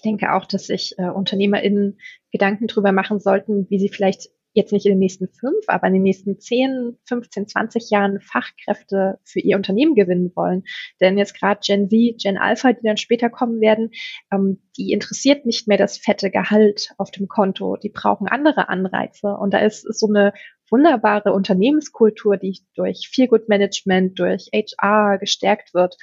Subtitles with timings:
[0.00, 1.98] Ich denke auch, dass sich äh, UnternehmerInnen
[2.32, 5.92] Gedanken darüber machen sollten, wie sie vielleicht jetzt nicht in den nächsten fünf, aber in
[5.92, 10.62] den nächsten zehn, 15, 20 Jahren Fachkräfte für ihr Unternehmen gewinnen wollen.
[11.02, 13.90] Denn jetzt gerade Gen Z, Gen Alpha, die dann später kommen werden,
[14.32, 17.76] ähm, die interessiert nicht mehr das fette Gehalt auf dem Konto.
[17.76, 19.36] Die brauchen andere Anreize.
[19.36, 20.32] Und da ist, ist so eine
[20.70, 25.96] wunderbare Unternehmenskultur, die durch Feel Good Management, durch HR gestärkt wird.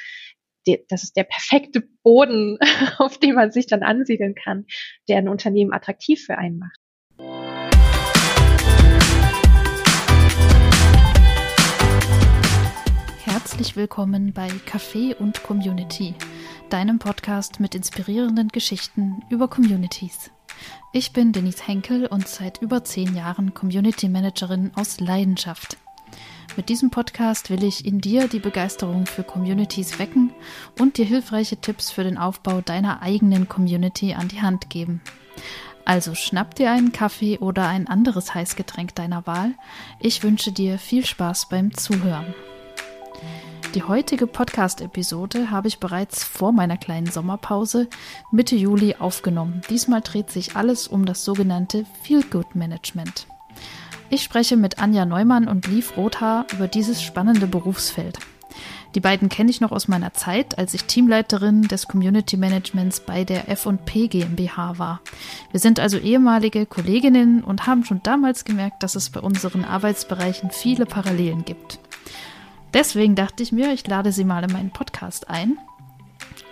[0.89, 2.57] Das ist der perfekte Boden,
[2.97, 4.65] auf dem man sich dann ansiedeln kann,
[5.07, 6.79] der ein Unternehmen attraktiv für einen macht.
[13.24, 16.15] Herzlich willkommen bei Café und Community,
[16.69, 20.32] deinem Podcast mit inspirierenden Geschichten über Communities.
[20.91, 25.77] Ich bin Denise Henkel und seit über zehn Jahren Community Managerin aus Leidenschaft.
[26.57, 30.34] Mit diesem Podcast will ich in dir die Begeisterung für Communities wecken
[30.80, 35.00] und dir hilfreiche Tipps für den Aufbau deiner eigenen Community an die Hand geben.
[35.86, 39.53] Also schnapp dir einen Kaffee oder ein anderes Heißgetränk deiner Wahl.
[39.99, 42.33] Ich wünsche dir viel Spaß beim Zuhören.
[43.75, 47.88] Die heutige Podcast-Episode habe ich bereits vor meiner kleinen Sommerpause
[48.31, 49.61] Mitte Juli aufgenommen.
[49.69, 53.27] Diesmal dreht sich alles um das sogenannte Feel-Good-Management.
[54.09, 58.19] Ich spreche mit Anja Neumann und Liv Rothaar über dieses spannende Berufsfeld.
[58.95, 63.25] Die beiden kenne ich noch aus meiner Zeit, als ich Teamleiterin des Community Managements bei
[63.25, 65.02] der F&P GmbH war.
[65.52, 70.52] Wir sind also ehemalige Kolleginnen und haben schon damals gemerkt, dass es bei unseren Arbeitsbereichen
[70.52, 71.80] viele Parallelen gibt.
[72.73, 75.58] Deswegen dachte ich mir, ich lade sie mal in meinen Podcast ein.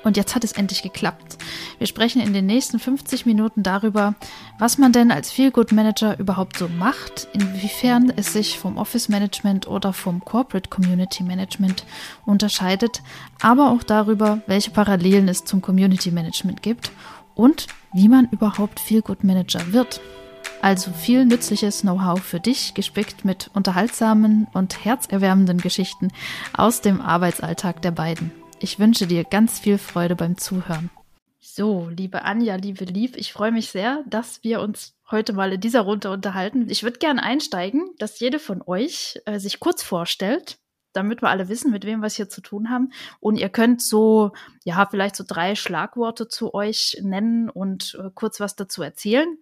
[0.04, 1.38] Und jetzt hat es endlich geklappt.
[1.80, 4.14] Wir sprechen in den nächsten 50 Minuten darüber,
[4.58, 9.68] was man denn als Feelgood Manager überhaupt so macht, inwiefern es sich vom Office Management
[9.68, 11.86] oder vom Corporate Community Management
[12.26, 13.02] unterscheidet,
[13.42, 16.92] aber auch darüber, welche Parallelen es zum Community Management gibt
[17.34, 20.02] und wie man überhaupt Feelgood Manager wird.
[20.62, 26.10] Also viel nützliches Know-how für dich, gespickt mit unterhaltsamen und herzerwärmenden Geschichten
[26.56, 28.32] aus dem Arbeitsalltag der beiden.
[28.60, 30.90] Ich wünsche dir ganz viel Freude beim Zuhören.
[31.48, 35.62] So, liebe Anja, liebe Lieb, ich freue mich sehr, dass wir uns heute mal in
[35.62, 36.72] dieser Runde unterhalten.
[36.72, 40.58] Ich würde gerne einsteigen, dass jede von euch äh, sich kurz vorstellt,
[40.92, 42.92] damit wir alle wissen, mit wem wir es hier zu tun haben.
[43.20, 44.32] Und ihr könnt so,
[44.64, 49.38] ja, vielleicht so drei Schlagworte zu euch nennen und äh, kurz was dazu erzählen.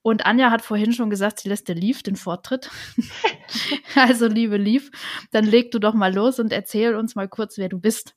[0.00, 2.70] Und Anja hat vorhin schon gesagt, sie lässt der Lief den Vortritt.
[3.96, 4.92] also, liebe Lief,
[5.32, 8.14] dann leg du doch mal los und erzähl uns mal kurz, wer du bist.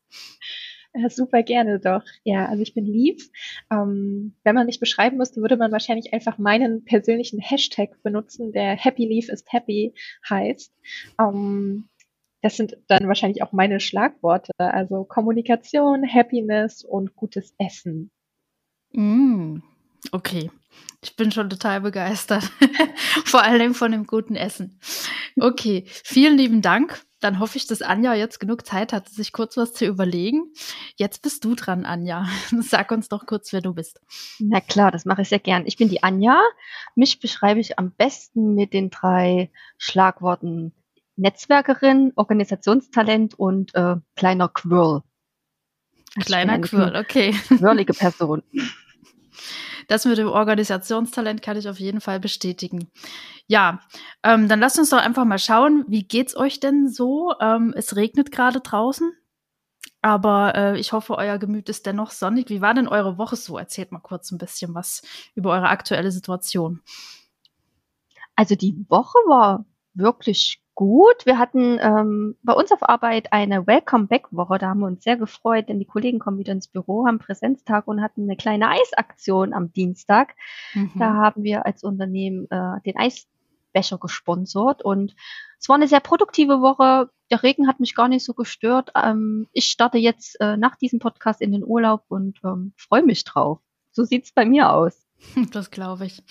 [1.10, 2.04] Super gerne doch.
[2.24, 3.30] Ja, also ich bin Lief.
[3.72, 8.76] Ähm, wenn man mich beschreiben müsste, würde man wahrscheinlich einfach meinen persönlichen Hashtag benutzen, der
[8.76, 9.94] Happy Leaf is Happy
[10.30, 10.74] heißt.
[11.20, 11.90] Ähm,
[12.42, 14.52] das sind dann wahrscheinlich auch meine Schlagworte.
[14.58, 18.12] Also Kommunikation, Happiness und gutes Essen.
[18.94, 19.58] Mm,
[20.12, 20.52] okay.
[21.02, 22.52] Ich bin schon total begeistert.
[23.26, 24.80] Vor allem von dem guten Essen.
[25.40, 27.04] Okay, vielen lieben Dank.
[27.20, 30.52] Dann hoffe ich, dass Anja jetzt genug Zeit hat, sich kurz was zu überlegen.
[30.96, 32.28] Jetzt bist du dran, Anja.
[32.62, 34.02] Sag uns doch kurz, wer du bist.
[34.40, 35.66] Na klar, das mache ich sehr gern.
[35.66, 36.42] Ich bin die Anja.
[36.96, 40.74] Mich beschreibe ich am besten mit den drei Schlagworten
[41.18, 45.04] Netzwerkerin, Organisationstalent und äh, kleiner Quirl.
[46.26, 47.32] Kleiner Quirl, okay.
[47.32, 48.44] Quirlige Person.
[49.88, 52.92] Das mit dem Organisationstalent kann ich auf jeden Fall bestätigen.
[53.48, 53.80] Ja,
[54.24, 57.34] ähm, dann lasst uns doch einfach mal schauen, wie geht's euch denn so?
[57.40, 59.12] Ähm, es regnet gerade draußen,
[60.02, 62.50] aber äh, ich hoffe, euer Gemüt ist dennoch sonnig.
[62.50, 63.58] Wie war denn eure Woche so?
[63.58, 65.02] Erzählt mal kurz ein bisschen was
[65.36, 66.82] über eure aktuelle Situation.
[68.36, 71.26] Also die Woche war wirklich gut.
[71.26, 74.60] Wir hatten ähm, bei uns auf Arbeit eine Welcome Back Woche.
[74.60, 77.88] Da haben wir uns sehr gefreut, denn die Kollegen kommen wieder ins Büro, haben Präsenztag
[77.88, 80.36] und hatten eine kleine Eisaktion am Dienstag.
[80.74, 80.92] Mhm.
[81.00, 85.16] Da haben wir als Unternehmen äh, den Eisbecher gesponsert und
[85.60, 87.10] es war eine sehr produktive Woche.
[87.32, 88.92] Der Regen hat mich gar nicht so gestört.
[89.02, 93.24] Ähm, ich starte jetzt äh, nach diesem Podcast in den Urlaub und ähm, freue mich
[93.24, 93.60] drauf.
[93.92, 95.02] So sieht's bei mir aus.
[95.52, 96.22] Das glaube ich.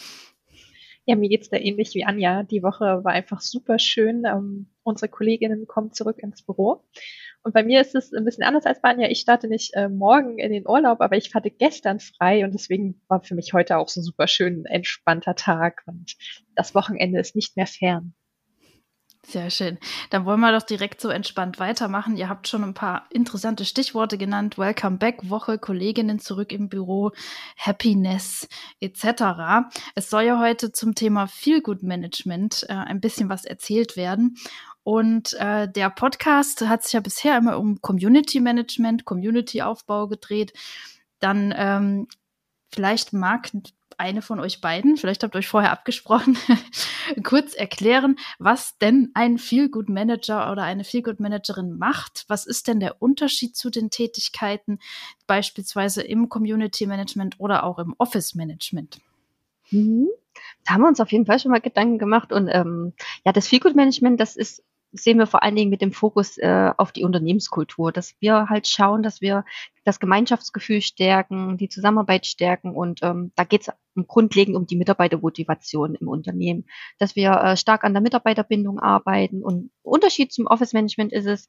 [1.06, 2.44] Ja, mir geht's da ähnlich wie Anja.
[2.44, 4.24] Die Woche war einfach super schön.
[4.24, 6.82] Ähm, unsere Kolleginnen kommen zurück ins Büro.
[7.42, 9.08] Und bei mir ist es ein bisschen anders als bei Anja.
[9.10, 13.02] Ich starte nicht äh, morgen in den Urlaub, aber ich hatte gestern frei und deswegen
[13.06, 16.16] war für mich heute auch so super schön ein entspannter Tag und
[16.54, 18.14] das Wochenende ist nicht mehr fern.
[19.26, 19.78] Sehr schön.
[20.10, 22.16] Dann wollen wir doch direkt so entspannt weitermachen.
[22.16, 24.58] Ihr habt schon ein paar interessante Stichworte genannt.
[24.58, 27.10] Welcome back, Woche, Kolleginnen zurück im Büro,
[27.56, 28.46] Happiness
[28.80, 29.66] etc.
[29.94, 34.36] Es soll ja heute zum Thema Feelgood Management äh, ein bisschen was erzählt werden.
[34.82, 40.52] Und äh, der Podcast hat sich ja bisher immer um Community Management, Community Aufbau gedreht.
[41.18, 42.08] Dann ähm,
[42.70, 43.50] vielleicht mag
[43.98, 46.36] eine von euch beiden, vielleicht habt ihr euch vorher abgesprochen,
[47.24, 52.24] kurz erklären, was denn ein Feelgood Manager oder eine Feelgood Managerin macht.
[52.28, 54.78] Was ist denn der Unterschied zu den Tätigkeiten,
[55.26, 59.00] beispielsweise im Community Management oder auch im Office Management?
[59.70, 60.08] Mhm.
[60.64, 62.92] Da haben wir uns auf jeden Fall schon mal Gedanken gemacht und ähm,
[63.24, 64.64] ja, das Feelgood Management, das ist
[64.94, 68.68] sehen wir vor allen Dingen mit dem Fokus äh, auf die Unternehmenskultur, dass wir halt
[68.68, 69.44] schauen, dass wir
[69.84, 73.70] das Gemeinschaftsgefühl stärken, die Zusammenarbeit stärken und ähm, da geht es
[74.08, 76.64] grundlegend um die Mitarbeitermotivation im Unternehmen,
[76.98, 81.46] dass wir äh, stark an der Mitarbeiterbindung arbeiten und Unterschied zum Office Management ist es,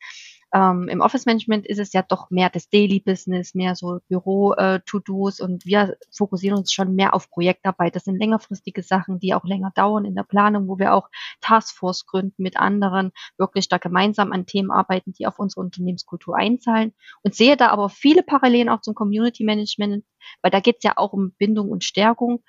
[0.56, 5.40] ähm, Im Office Management ist es ja doch mehr das Daily Business, mehr so Büro-To-Dos
[5.40, 7.96] äh, und wir fokussieren uns schon mehr auf Projektarbeit.
[7.96, 11.10] Das sind längerfristige Sachen, die auch länger dauern in der Planung, wo wir auch
[11.42, 16.94] Taskforce gründen mit anderen, wirklich da gemeinsam an Themen arbeiten, die auf unsere Unternehmenskultur einzahlen
[17.24, 20.06] und sehe da aber viele Parallelen auch zum Community Management,
[20.42, 22.44] weil da geht es ja auch um Bindung und Stärkung.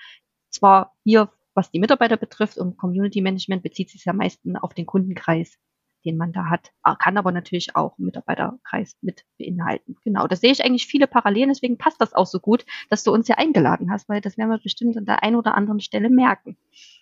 [0.50, 4.84] Zwar hier was die Mitarbeiter betrifft und Community Management bezieht sich ja meistens auf den
[4.84, 5.58] Kundenkreis
[6.06, 6.70] den man da hat.
[6.82, 9.96] Ah, kann aber natürlich auch Mitarbeiterkreis mit beinhalten.
[10.04, 13.12] Genau, da sehe ich eigentlich viele Parallelen, deswegen passt das auch so gut, dass du
[13.12, 16.08] uns ja eingeladen hast, weil das werden wir bestimmt an der einen oder anderen Stelle
[16.08, 16.56] merken.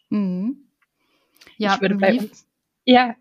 [0.09, 0.71] Mhm.
[1.59, 2.47] Ja, ich würde bei uns
[2.85, 3.17] ja.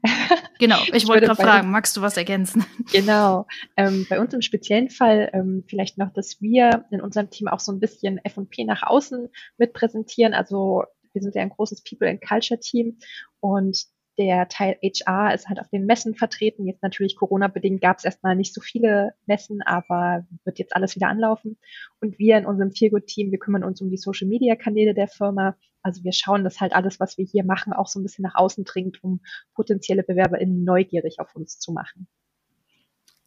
[0.60, 2.65] Genau, ich, ich wollte gerade fragen, magst du was ergänzen?
[2.92, 3.48] Genau.
[3.77, 7.60] Ähm, bei uns im speziellen Fall ähm, vielleicht noch, dass wir in unserem Team auch
[7.60, 10.33] so ein bisschen F&P nach außen mit präsentieren.
[10.33, 10.83] Also
[11.13, 12.98] wir sind ja ein großes People and Culture Team
[13.39, 13.86] und
[14.18, 16.68] der Teil HR ist halt auf den Messen vertreten.
[16.68, 21.07] Jetzt natürlich Corona-bedingt gab es erstmal nicht so viele Messen, aber wird jetzt alles wieder
[21.07, 21.57] anlaufen.
[22.00, 25.56] Und wir in unserem Feelgood-Team, wir kümmern uns um die Social-Media-Kanäle der Firma.
[25.83, 28.35] Also wir schauen, dass halt alles, was wir hier machen, auch so ein bisschen nach
[28.35, 29.21] außen dringt, um
[29.53, 32.07] potenzielle BewerberInnen neugierig auf uns zu machen.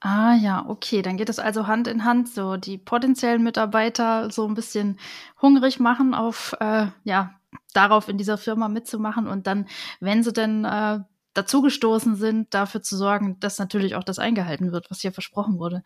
[0.00, 4.47] Ah ja, okay, dann geht es also Hand in Hand, so die potenziellen Mitarbeiter so
[4.47, 4.99] ein bisschen
[5.41, 7.35] hungrig machen auf äh, ja
[7.73, 9.67] darauf in dieser Firma mitzumachen und dann,
[10.00, 11.00] wenn sie denn äh,
[11.35, 15.82] dazugestoßen sind, dafür zu sorgen, dass natürlich auch das eingehalten wird, was hier versprochen wurde.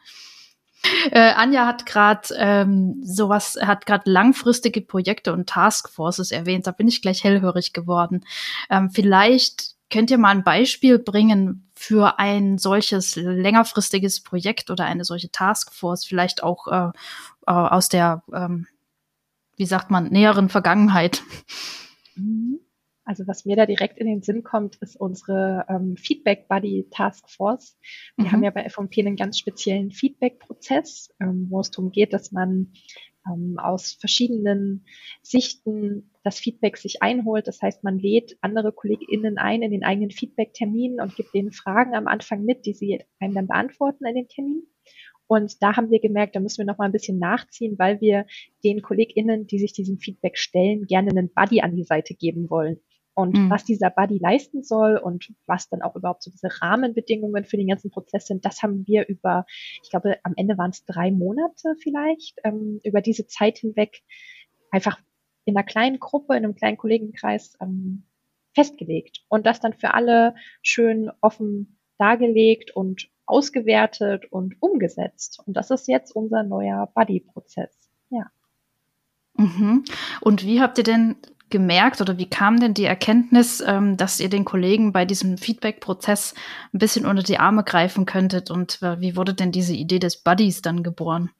[1.10, 6.66] Äh, Anja hat gerade ähm, sowas, hat gerade langfristige Projekte und Taskforces erwähnt.
[6.66, 8.24] Da bin ich gleich hellhörig geworden.
[8.70, 15.04] Ähm, vielleicht könnt ihr mal ein Beispiel bringen für ein solches längerfristiges Projekt oder eine
[15.04, 16.90] solche Taskforce, vielleicht auch äh,
[17.46, 18.66] äh aus der ähm,
[19.60, 21.22] wie sagt man, näheren Vergangenheit.
[22.14, 22.59] Mhm.
[23.10, 27.28] Also was mir da direkt in den Sinn kommt, ist unsere ähm, Feedback Buddy Task
[27.28, 27.76] Force.
[28.16, 28.32] Wir mhm.
[28.32, 32.72] haben ja bei FMP einen ganz speziellen Feedback-Prozess, ähm, wo es darum geht, dass man
[33.26, 34.86] ähm, aus verschiedenen
[35.22, 37.48] Sichten das Feedback sich einholt.
[37.48, 41.96] Das heißt, man lädt andere KollegInnen ein in den eigenen Feedback-Termin und gibt denen Fragen
[41.96, 44.62] am Anfang mit, die sie einem dann beantworten in den Termin.
[45.26, 48.26] Und da haben wir gemerkt, da müssen wir noch mal ein bisschen nachziehen, weil wir
[48.62, 52.78] den KollegInnen, die sich diesem Feedback stellen, gerne einen Buddy an die Seite geben wollen.
[53.14, 53.50] Und mhm.
[53.50, 57.68] was dieser Buddy leisten soll und was dann auch überhaupt so diese Rahmenbedingungen für den
[57.68, 59.44] ganzen Prozess sind, das haben wir über,
[59.82, 64.02] ich glaube, am Ende waren es drei Monate vielleicht, ähm, über diese Zeit hinweg
[64.70, 64.98] einfach
[65.44, 68.04] in einer kleinen Gruppe, in einem kleinen Kollegenkreis ähm,
[68.54, 75.40] festgelegt und das dann für alle schön offen dargelegt und ausgewertet und umgesetzt.
[75.46, 77.90] Und das ist jetzt unser neuer Buddy-Prozess.
[78.10, 78.30] Ja.
[79.34, 79.84] Mhm.
[80.20, 81.16] Und wie habt ihr denn
[81.50, 86.34] gemerkt oder wie kam denn die Erkenntnis, ähm, dass ihr den Kollegen bei diesem Feedback-Prozess
[86.72, 90.22] ein bisschen unter die Arme greifen könntet und äh, wie wurde denn diese Idee des
[90.22, 91.30] Buddies dann geboren?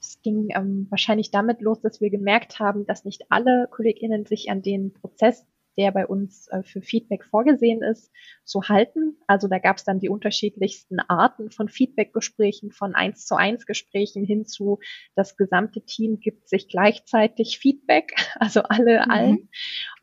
[0.00, 4.50] Es ging ähm, wahrscheinlich damit los, dass wir gemerkt haben, dass nicht alle KollegInnen sich
[4.50, 5.44] an den Prozess
[5.76, 8.10] der bei uns äh, für Feedback vorgesehen ist,
[8.44, 9.16] zu halten.
[9.26, 14.24] Also da gab es dann die unterschiedlichsten Arten von Feedbackgesprächen, von eins zu eins Gesprächen
[14.24, 14.78] hin zu
[15.14, 19.10] das gesamte Team gibt sich gleichzeitig Feedback, also alle mhm.
[19.10, 19.48] allen.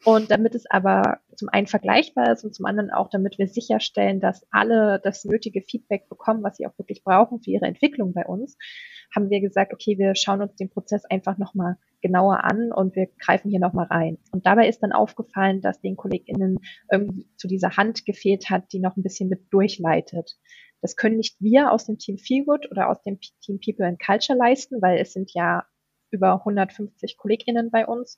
[0.06, 4.20] Und damit es aber zum einen vergleichbar ist und zum anderen auch, damit wir sicherstellen,
[4.20, 8.26] dass alle das nötige Feedback bekommen, was sie auch wirklich brauchen für ihre Entwicklung bei
[8.26, 8.58] uns,
[9.16, 13.08] haben wir gesagt, okay, wir schauen uns den Prozess einfach nochmal genauer an und wir
[13.20, 14.18] greifen hier nochmal rein.
[14.32, 16.60] Und dabei ist dann aufgefallen, dass den KollegInnen
[16.92, 20.38] irgendwie zu dieser Hand gefehlt hat, die noch ein bisschen mit durchleitet.
[20.82, 24.38] Das können nicht wir aus dem Team Feelgood oder aus dem Team People and Culture
[24.38, 25.66] leisten, weil es sind ja
[26.12, 28.18] über 150 KollegInnen bei uns.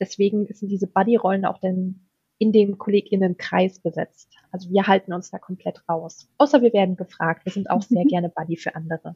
[0.00, 2.06] Deswegen sind diese Buddy-Rollen auch dann
[2.38, 4.32] in den KollegInnenkreis besetzt.
[4.50, 6.26] Also wir halten uns da komplett raus.
[6.38, 7.44] Außer wir werden gefragt.
[7.44, 9.14] Wir sind auch sehr gerne Buddy für andere.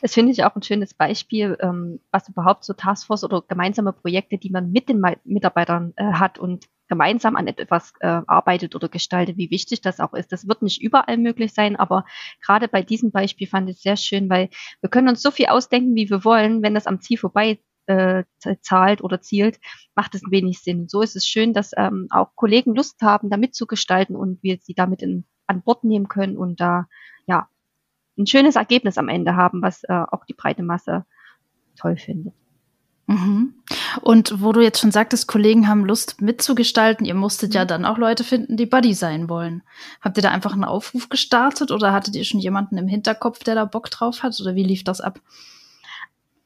[0.01, 4.37] Das finde ich auch ein schönes Beispiel, ähm, was überhaupt so Taskforce oder gemeinsame Projekte,
[4.37, 9.37] die man mit den Mitarbeitern äh, hat und gemeinsam an etwas äh, arbeitet oder gestaltet,
[9.37, 10.31] wie wichtig das auch ist.
[10.31, 12.05] Das wird nicht überall möglich sein, aber
[12.41, 14.49] gerade bei diesem Beispiel fand ich es sehr schön, weil
[14.81, 18.23] wir können uns so viel ausdenken, wie wir wollen, wenn das am Ziel vorbei äh,
[18.61, 19.59] zahlt oder zielt,
[19.95, 20.87] macht es wenig Sinn.
[20.87, 24.73] So ist es schön, dass ähm, auch Kollegen Lust haben, da mitzugestalten und wir sie
[24.73, 26.87] damit in, an Bord nehmen können und da
[27.27, 27.47] ja
[28.17, 31.05] ein schönes Ergebnis am Ende haben, was äh, auch die breite Masse
[31.75, 32.33] toll findet.
[33.07, 33.53] Mhm.
[34.01, 37.67] Und wo du jetzt schon sagtest, Kollegen haben Lust mitzugestalten, ihr musstet ja mhm.
[37.67, 39.61] dann auch Leute finden, die Buddy sein wollen.
[40.01, 43.55] Habt ihr da einfach einen Aufruf gestartet oder hattet ihr schon jemanden im Hinterkopf, der
[43.55, 45.19] da Bock drauf hat oder wie lief das ab?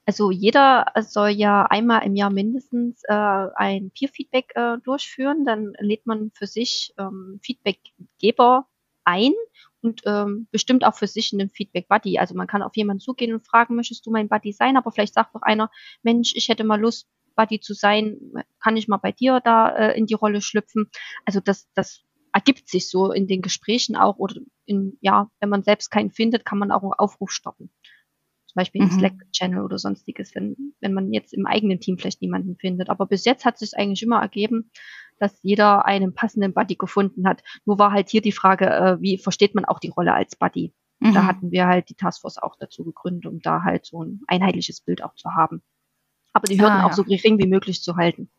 [0.09, 5.45] Also jeder soll ja einmal im Jahr mindestens äh, ein Peer-Feedback äh, durchführen.
[5.45, 8.65] Dann lädt man für sich ähm, Feedbackgeber
[9.03, 9.33] ein
[9.81, 12.17] und ähm, bestimmt auch für sich einen Feedback-Buddy.
[12.17, 14.77] Also man kann auf jemanden zugehen und fragen, möchtest du mein Buddy sein?
[14.77, 15.69] Aber vielleicht sagt doch einer,
[16.01, 18.17] Mensch, ich hätte mal Lust, Buddy zu sein.
[18.59, 20.89] Kann ich mal bei dir da äh, in die Rolle schlüpfen?
[21.23, 22.01] Also das, das
[22.33, 26.45] ergibt sich so in den Gesprächen auch oder in, ja, wenn man selbst keinen findet,
[26.45, 27.69] kann man auch einen Aufruf stoppen.
[28.49, 28.89] Zum Beispiel mhm.
[28.89, 32.89] im Slack-Channel oder sonstiges, wenn, wenn man jetzt im eigenen Team vielleicht niemanden findet.
[32.89, 34.71] Aber bis jetzt hat sich eigentlich immer ergeben,
[35.19, 37.43] dass jeder einen passenden Buddy gefunden hat.
[37.65, 40.73] Nur war halt hier die Frage, äh, wie versteht man auch die Rolle als Buddy?
[40.99, 41.13] Mhm.
[41.13, 44.81] Da hatten wir halt die Taskforce auch dazu gegründet, um da halt so ein einheitliches
[44.81, 45.61] Bild auch zu haben.
[46.33, 46.85] Aber die Hürden ah, ja.
[46.87, 48.31] auch so gering wie möglich zu halten.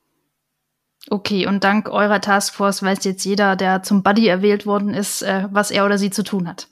[1.08, 5.46] Okay, und dank eurer Taskforce weiß jetzt jeder, der zum Buddy erwählt worden ist, äh,
[5.52, 6.68] was er oder sie zu tun hat.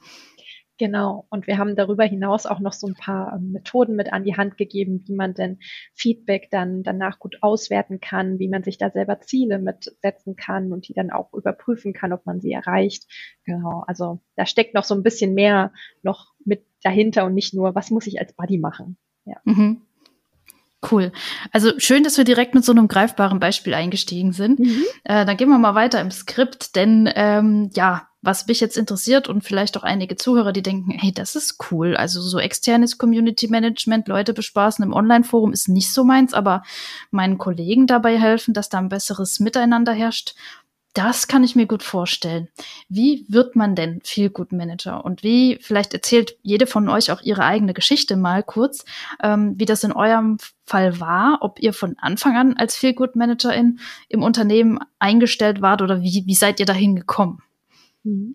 [0.79, 1.27] Genau.
[1.29, 4.37] Und wir haben darüber hinaus auch noch so ein paar ähm, Methoden mit an die
[4.37, 5.59] Hand gegeben, wie man denn
[5.93, 10.87] Feedback dann danach gut auswerten kann, wie man sich da selber Ziele mitsetzen kann und
[10.87, 13.07] die dann auch überprüfen kann, ob man sie erreicht.
[13.45, 13.83] Genau.
[13.89, 17.91] Also da steckt noch so ein bisschen mehr noch mit dahinter und nicht nur, was
[17.91, 18.97] muss ich als Buddy machen.
[19.25, 19.41] Ja.
[19.45, 19.83] Mhm.
[20.91, 21.11] Cool.
[21.51, 24.61] Also schön, dass wir direkt mit so einem greifbaren Beispiel eingestiegen sind.
[24.61, 24.85] Mhm.
[25.05, 29.29] Äh, dann gehen wir mal weiter im Skript, denn ähm, ja, was mich jetzt interessiert
[29.29, 31.97] und vielleicht auch einige Zuhörer, die denken, hey, das ist cool.
[31.97, 36.63] Also so externes Community Management, Leute bespaßen im Online-Forum ist nicht so meins, aber
[37.11, 40.35] meinen Kollegen dabei helfen, dass da ein besseres Miteinander herrscht.
[40.99, 42.49] Das kann ich mir gut vorstellen.
[42.89, 45.05] Wie wird man denn Feel Good Manager?
[45.05, 48.85] Und wie, vielleicht erzählt jede von euch auch ihre eigene Geschichte mal kurz,
[49.23, 53.15] ähm, wie das in eurem Fall war, ob ihr von Anfang an als Feel Good
[53.15, 53.79] Managerin
[54.09, 57.45] im Unternehmen eingestellt wart oder wie, wie seid ihr dahin gekommen?
[58.03, 58.35] Mhm.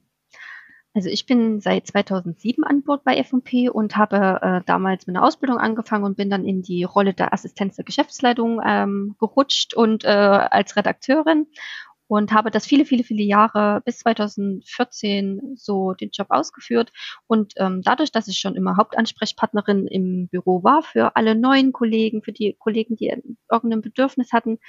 [0.94, 5.26] Also ich bin seit 2007 an Bord bei F&P und habe äh, damals mit einer
[5.26, 10.06] Ausbildung angefangen und bin dann in die Rolle der Assistenz der Geschäftsleitung ähm, gerutscht und
[10.06, 11.48] äh, als Redakteurin
[12.16, 16.92] und habe das viele, viele, viele Jahre bis 2014 so den Job ausgeführt.
[17.26, 22.22] Und ähm, dadurch, dass ich schon immer Hauptansprechpartnerin im Büro war für alle neuen Kollegen,
[22.22, 23.12] für die Kollegen, die
[23.52, 24.60] irgendein Bedürfnis hatten,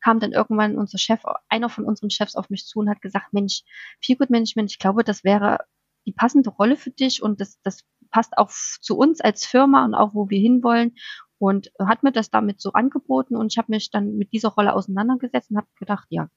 [0.00, 3.32] kam dann irgendwann unser Chef, einer von unseren Chefs auf mich zu und hat gesagt,
[3.32, 3.62] Mensch,
[4.00, 5.58] Feel Good Management, ich glaube, das wäre
[6.06, 7.82] die passende Rolle für dich und das, das
[8.12, 10.94] passt auch zu uns als Firma und auch wo wir hinwollen
[11.38, 14.72] und hat mir das damit so angeboten und ich habe mich dann mit dieser Rolle
[14.72, 16.28] auseinandergesetzt und habe gedacht, ja,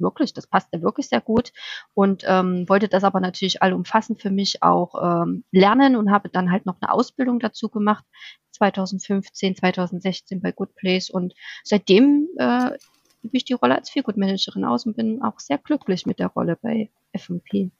[0.00, 1.52] wirklich, das passt ja wirklich sehr gut
[1.94, 6.50] und ähm, wollte das aber natürlich allumfassend für mich auch ähm, lernen und habe dann
[6.50, 8.04] halt noch eine Ausbildung dazu gemacht,
[8.52, 12.70] 2015, 2016 bei Good Place und seitdem äh,
[13.22, 16.58] übe ich die Rolle als Feelgood-Managerin aus und bin auch sehr glücklich mit der Rolle
[16.60, 17.70] bei FMP.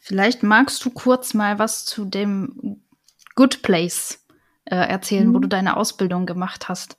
[0.00, 2.82] Vielleicht magst du kurz mal was zu dem
[3.34, 4.26] Good Place
[4.64, 5.34] äh, erzählen, mhm.
[5.34, 6.98] wo du deine Ausbildung gemacht hast.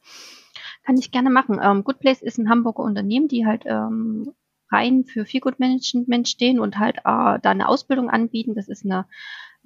[0.84, 1.60] Kann ich gerne machen.
[1.62, 4.34] Ähm, Good Place ist ein Hamburger Unternehmen, die halt ähm,
[4.70, 8.56] rein für Feelgood Management stehen und halt äh, da eine Ausbildung anbieten.
[8.56, 9.06] Das ist eine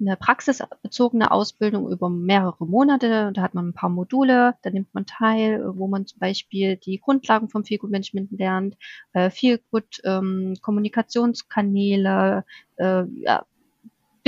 [0.00, 3.32] eine praxisbezogene Ausbildung über mehrere Monate.
[3.32, 7.00] Da hat man ein paar Module, da nimmt man teil, wo man zum Beispiel die
[7.00, 8.76] Grundlagen vom Feelgood Management lernt,
[9.12, 12.44] äh, Feelgood ähm, Kommunikationskanäle,
[12.76, 13.44] äh, ja,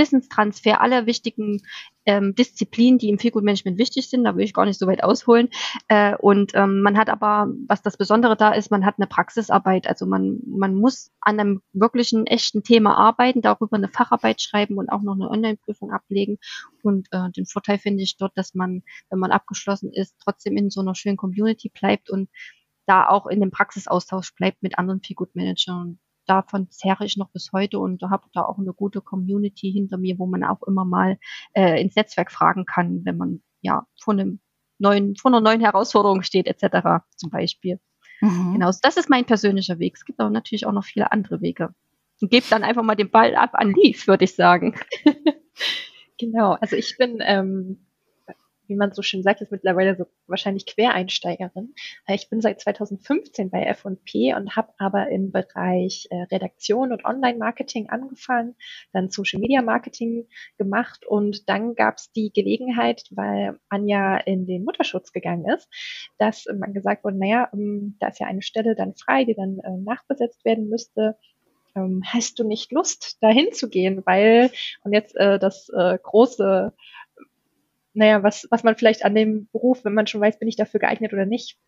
[0.01, 1.61] Wissenstransfer aller wichtigen
[2.07, 4.25] ähm, Disziplinen, die im Feelgood-Management wichtig sind.
[4.25, 5.51] Da will ich gar nicht so weit ausholen.
[5.89, 9.87] Äh, und ähm, man hat aber, was das Besondere da ist, man hat eine Praxisarbeit.
[9.87, 14.89] Also man, man muss an einem wirklichen, echten Thema arbeiten, darüber eine Facharbeit schreiben und
[14.89, 16.39] auch noch eine Online-Prüfung ablegen.
[16.83, 20.71] Und äh, den Vorteil finde ich dort, dass man, wenn man abgeschlossen ist, trotzdem in
[20.71, 22.31] so einer schönen Community bleibt und
[22.87, 25.99] da auch in dem Praxisaustausch bleibt mit anderen Feelgood-Managern
[26.31, 30.19] davon zehre ich noch bis heute und habe da auch eine gute Community hinter mir,
[30.19, 31.19] wo man auch immer mal
[31.55, 34.41] äh, ins Netzwerk fragen kann, wenn man ja vor einem
[34.79, 37.05] neuen, vor einer neuen Herausforderung steht, etc.
[37.17, 37.81] zum Beispiel.
[38.21, 38.55] Mhm.
[38.55, 39.97] Genau, das ist mein persönlicher Weg.
[39.97, 41.75] Es gibt aber natürlich auch noch viele andere Wege.
[42.21, 44.79] Und gebe dann einfach mal den Ball ab an Lief, würde ich sagen.
[46.21, 47.87] Genau, also ich bin ähm,
[48.71, 51.75] wie man so schön sagt, ist mittlerweile so wahrscheinlich Quereinsteigerin.
[52.07, 57.05] Äh, ich bin seit 2015 bei F&P und habe aber im Bereich äh, Redaktion und
[57.05, 58.55] Online-Marketing angefangen,
[58.93, 65.47] dann Social-Media-Marketing gemacht und dann gab es die Gelegenheit, weil Anja in den Mutterschutz gegangen
[65.47, 65.69] ist,
[66.19, 69.59] dass man gesagt wurde, naja, ähm, da ist ja eine Stelle dann frei, die dann
[69.59, 71.17] äh, nachbesetzt werden müsste
[71.77, 74.51] ähm, hast du nicht Lust, dahin zu gehen, weil,
[74.85, 76.73] und jetzt äh, das äh, große
[77.93, 80.81] naja, was, was man vielleicht an dem Beruf, wenn man schon weiß, bin ich dafür
[80.81, 81.59] geeignet oder nicht,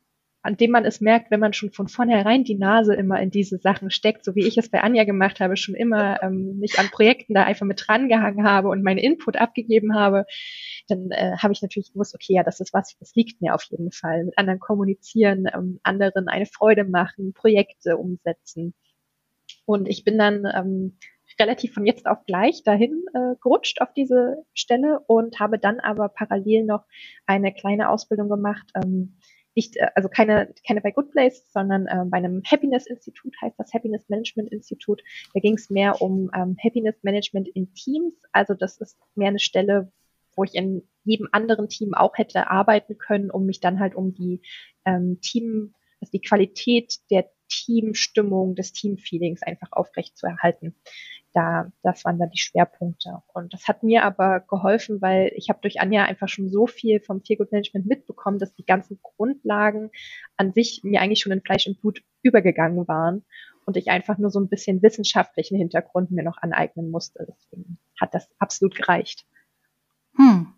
[0.42, 3.58] an dem man es merkt, wenn man schon von vornherein die Nase immer in diese
[3.58, 6.88] Sachen steckt, so wie ich es bei Anja gemacht habe, schon immer ähm, mich an
[6.90, 10.26] Projekten da einfach mit drangehangen habe und meinen Input abgegeben habe,
[10.88, 13.62] dann äh, habe ich natürlich gewusst, okay, ja, das ist was, das liegt mir auf
[13.70, 14.24] jeden Fall.
[14.24, 18.74] Mit anderen kommunizieren, ähm, anderen eine Freude machen, Projekte umsetzen.
[19.64, 20.98] Und ich bin dann ähm,
[21.38, 26.08] relativ von jetzt auf gleich dahin äh, gerutscht auf diese Stelle und habe dann aber
[26.08, 26.84] parallel noch
[27.26, 28.70] eine kleine Ausbildung gemacht.
[28.74, 29.16] Ähm,
[29.54, 33.58] nicht, äh, also keine, keine bei Good Place, sondern äh, bei einem Happiness Institut heißt
[33.58, 35.02] das Happiness Management Institut.
[35.34, 38.14] Da ging es mehr um ähm, Happiness Management in Teams.
[38.32, 39.92] Also das ist mehr eine Stelle,
[40.36, 44.14] wo ich in jedem anderen Team auch hätte arbeiten können, um mich dann halt um
[44.14, 44.40] die
[44.84, 50.74] ähm, Team, also die Qualität der Teamstimmung, des Teamfeelings einfach aufrecht zu erhalten
[51.32, 53.22] da, das waren dann die Schwerpunkte.
[53.32, 57.00] Und das hat mir aber geholfen, weil ich habe durch Anja einfach schon so viel
[57.00, 59.90] vom Feelgood Management mitbekommen, dass die ganzen Grundlagen
[60.36, 63.24] an sich mir eigentlich schon in Fleisch und Blut übergegangen waren
[63.64, 67.26] und ich einfach nur so ein bisschen wissenschaftlichen Hintergrund mir noch aneignen musste.
[67.28, 69.26] Deswegen hat das absolut gereicht.
[70.16, 70.52] Hm.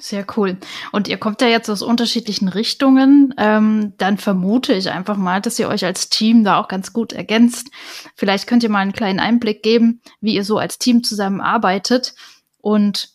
[0.00, 0.58] Sehr cool.
[0.92, 3.34] Und ihr kommt ja jetzt aus unterschiedlichen Richtungen.
[3.38, 7.14] Ähm, dann vermute ich einfach mal, dass ihr euch als Team da auch ganz gut
[7.14, 7.70] ergänzt.
[8.14, 12.14] Vielleicht könnt ihr mal einen kleinen Einblick geben, wie ihr so als Team zusammenarbeitet.
[12.58, 13.10] Und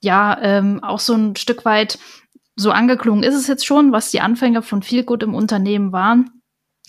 [0.00, 1.98] ja, ähm, auch so ein Stück weit
[2.56, 6.42] so angeklungen ist es jetzt schon, was die Anfänge von viel gut im Unternehmen waren.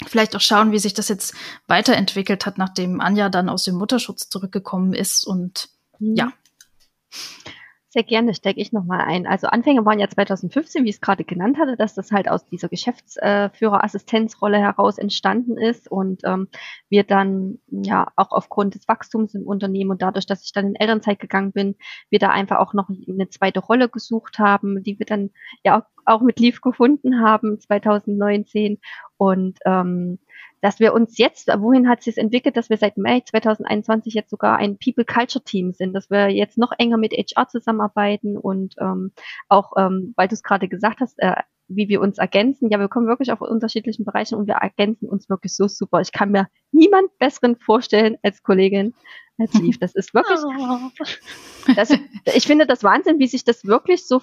[0.08, 1.34] Vielleicht auch schauen, wie sich das jetzt
[1.68, 5.26] weiterentwickelt hat, nachdem Anja dann aus dem Mutterschutz zurückgekommen ist.
[5.26, 5.70] Und
[6.00, 6.16] mhm.
[6.16, 6.34] ja.
[7.94, 9.28] Sehr gerne stecke ich nochmal ein.
[9.28, 12.44] Also Anfänge waren ja 2015, wie ich es gerade genannt hatte, dass das halt aus
[12.44, 16.48] dieser Geschäftsführerassistenzrolle heraus entstanden ist und ähm,
[16.90, 20.76] wir dann ja auch aufgrund des Wachstums im Unternehmen und dadurch, dass ich dann in
[20.76, 21.76] Elternzeit gegangen bin,
[22.10, 25.30] wir da einfach auch noch eine zweite Rolle gesucht haben, die wir dann
[25.64, 28.80] ja auch, mit Leaf gefunden haben 2019
[29.18, 30.18] und ähm,
[30.64, 34.30] dass wir uns jetzt, wohin hat sich es entwickelt, dass wir seit Mai 2021 jetzt
[34.30, 38.76] sogar ein People Culture Team sind, dass wir jetzt noch enger mit HR zusammenarbeiten und
[38.80, 39.12] ähm,
[39.50, 41.36] auch, ähm, weil du es gerade gesagt hast, äh,
[41.68, 42.70] wie wir uns ergänzen.
[42.70, 46.00] Ja, wir kommen wirklich auf unterschiedlichen Bereichen und wir ergänzen uns wirklich so super.
[46.00, 48.94] Ich kann mir niemand besseren vorstellen als Kollegin
[49.38, 49.80] als Lief.
[49.80, 51.74] Das ist wirklich, oh.
[51.76, 51.92] das,
[52.34, 54.22] ich finde das Wahnsinn, wie sich das wirklich so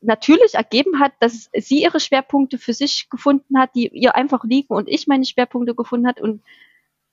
[0.00, 4.74] natürlich ergeben hat, dass sie ihre Schwerpunkte für sich gefunden hat, die ihr einfach liegen
[4.74, 6.42] und ich meine Schwerpunkte gefunden hat und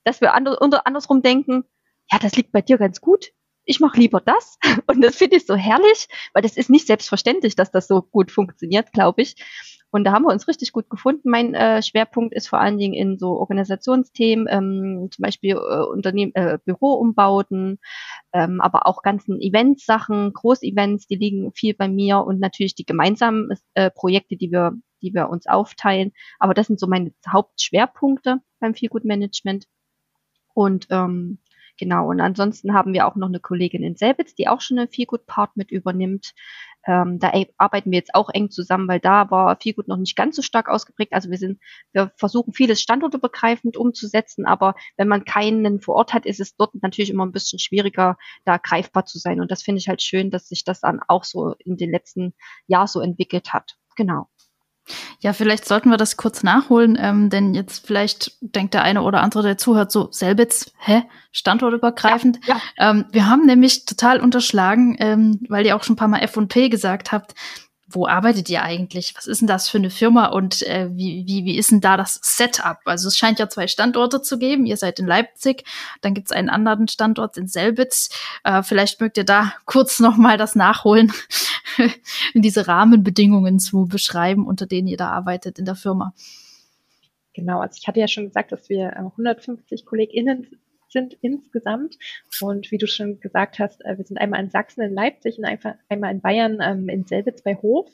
[0.04, 1.66] dass wir ander, unter, andersrum denken,
[2.12, 3.34] ja, das liegt bei dir ganz gut.
[3.66, 4.58] Ich mache lieber das.
[4.88, 8.32] Und das finde ich so herrlich, weil das ist nicht selbstverständlich, dass das so gut
[8.32, 9.36] funktioniert, glaube ich.
[9.96, 11.30] Und da haben wir uns richtig gut gefunden.
[11.30, 16.36] Mein äh, Schwerpunkt ist vor allen Dingen in so Organisationsthemen, ähm, zum Beispiel äh, Unternehmen,
[16.36, 17.80] äh, Büroumbauten,
[18.34, 23.52] ähm, aber auch ganzen Events-Sachen, Großevents, die liegen viel bei mir und natürlich die gemeinsamen
[23.74, 26.12] äh, Projekte, die wir, die wir uns aufteilen.
[26.40, 29.66] Aber das sind so meine Hauptschwerpunkte beim Feelgood Management.
[30.54, 31.40] Und ähm,
[31.78, 34.88] Genau, und ansonsten haben wir auch noch eine Kollegin in Selbitz, die auch schon eine
[34.88, 36.34] Feelgood-Part mit übernimmt.
[36.88, 40.38] Ähm, da arbeiten wir jetzt auch eng zusammen, weil da war Feelgood noch nicht ganz
[40.38, 41.12] so stark ausgeprägt.
[41.14, 41.60] Also wir sind,
[41.92, 46.76] wir versuchen vieles standortübergreifend umzusetzen, aber wenn man keinen vor Ort hat, ist es dort
[46.82, 49.42] natürlich immer ein bisschen schwieriger, da greifbar zu sein.
[49.42, 52.36] Und das finde ich halt schön, dass sich das dann auch so in den letzten
[52.68, 53.76] Jahren so entwickelt hat.
[53.98, 54.30] Genau.
[55.20, 59.22] Ja, vielleicht sollten wir das kurz nachholen, ähm, denn jetzt vielleicht denkt der eine oder
[59.22, 62.40] andere, der zuhört, so Selbitz, hä, standortübergreifend.
[62.46, 62.92] Ja, ja.
[62.92, 66.70] Ähm, wir haben nämlich total unterschlagen, ähm, weil ihr auch schon ein paar Mal F&P
[66.70, 67.34] gesagt habt,
[67.88, 69.14] wo arbeitet ihr eigentlich?
[69.16, 71.98] Was ist denn das für eine Firma und äh, wie, wie, wie ist denn da
[71.98, 72.80] das Setup?
[72.86, 74.66] Also es scheint ja zwei Standorte zu geben.
[74.66, 75.64] Ihr seid in Leipzig,
[76.02, 78.10] dann gibt es einen anderen Standort in Selbitz.
[78.44, 81.14] Äh, vielleicht mögt ihr da kurz nochmal das nachholen,
[82.34, 86.14] diese Rahmenbedingungen zu beschreiben, unter denen ihr da arbeitet in der Firma.
[87.34, 90.48] Genau, also ich hatte ja schon gesagt, dass wir 150 äh, KollegInnen
[90.96, 91.98] sind insgesamt.
[92.42, 95.46] Und wie du schon gesagt hast, äh, wir sind einmal in Sachsen, in Leipzig und
[95.90, 97.90] einmal in Bayern, ähm, in Selbitz bei Hof.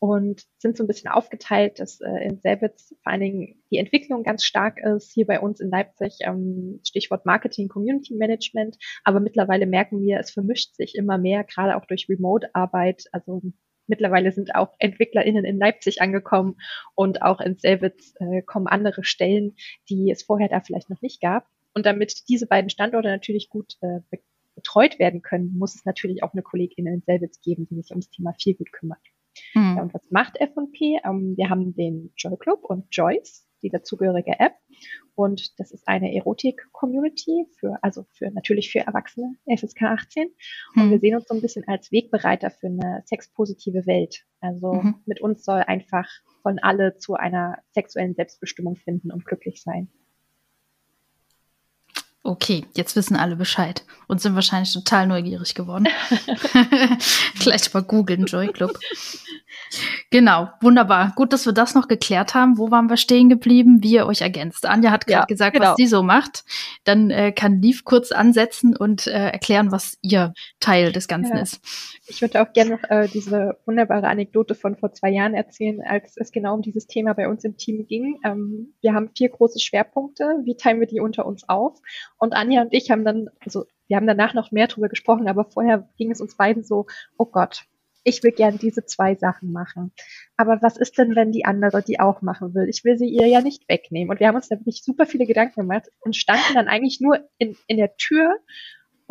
[0.00, 4.24] und sind so ein bisschen aufgeteilt, dass äh, in Selbitz vor allen Dingen die Entwicklung
[4.24, 5.12] ganz stark ist.
[5.12, 8.78] Hier bei uns in Leipzig ähm, Stichwort Marketing, Community Management.
[9.04, 13.04] Aber mittlerweile merken wir, es vermischt sich immer mehr, gerade auch durch Remote-Arbeit.
[13.12, 13.42] Also
[13.86, 16.56] mittlerweile sind auch EntwicklerInnen in Leipzig angekommen
[16.96, 19.54] und auch in Selbitz äh, kommen andere Stellen,
[19.88, 21.46] die es vorher da vielleicht noch nicht gab.
[21.74, 24.00] Und damit diese beiden Standorte natürlich gut äh,
[24.54, 28.10] betreut werden können, muss es natürlich auch eine Kollegin in Selbitz geben, die sich ums
[28.10, 29.00] Thema viel gut kümmert.
[29.54, 29.76] Mhm.
[29.76, 31.00] Ja, und was macht F&P?
[31.04, 34.54] Ähm, wir haben den Joy Club und Joyce, die dazugehörige App.
[35.14, 40.28] Und das ist eine Erotik-Community für, also für, natürlich für Erwachsene, FSK 18.
[40.74, 40.90] Und mhm.
[40.90, 44.24] wir sehen uns so ein bisschen als Wegbereiter für eine sexpositive Welt.
[44.40, 44.96] Also mhm.
[45.06, 46.08] mit uns soll einfach
[46.42, 49.90] von alle zu einer sexuellen Selbstbestimmung finden und glücklich sein.
[52.24, 55.88] Okay, jetzt wissen alle Bescheid und sind wahrscheinlich total neugierig geworden.
[57.40, 58.78] Gleich mal googeln, Joy Club.
[60.10, 61.12] Genau, wunderbar.
[61.16, 62.58] Gut, dass wir das noch geklärt haben.
[62.58, 63.82] Wo waren wir stehen geblieben?
[63.82, 64.66] Wie ihr euch ergänzt.
[64.66, 65.70] Anja hat gerade ja, gesagt, genau.
[65.70, 66.44] was sie so macht.
[66.84, 71.42] Dann äh, kann Liv kurz ansetzen und äh, erklären, was ihr Teil des Ganzen ja.
[71.42, 71.60] ist.
[72.12, 76.14] Ich würde auch gerne noch äh, diese wunderbare Anekdote von vor zwei Jahren erzählen, als
[76.18, 78.20] es genau um dieses Thema bei uns im Team ging.
[78.22, 80.24] Ähm, wir haben vier große Schwerpunkte.
[80.44, 81.80] Wie teilen wir die unter uns auf?
[82.18, 85.46] Und Anja und ich haben dann, also wir haben danach noch mehr drüber gesprochen, aber
[85.46, 86.84] vorher ging es uns beiden so,
[87.16, 87.64] oh Gott,
[88.04, 89.92] ich will gern diese zwei Sachen machen.
[90.36, 92.68] Aber was ist denn, wenn die andere die auch machen will?
[92.68, 94.10] Ich will sie ihr ja nicht wegnehmen.
[94.10, 97.26] Und wir haben uns da wirklich super viele Gedanken gemacht und standen dann eigentlich nur
[97.38, 98.36] in, in der Tür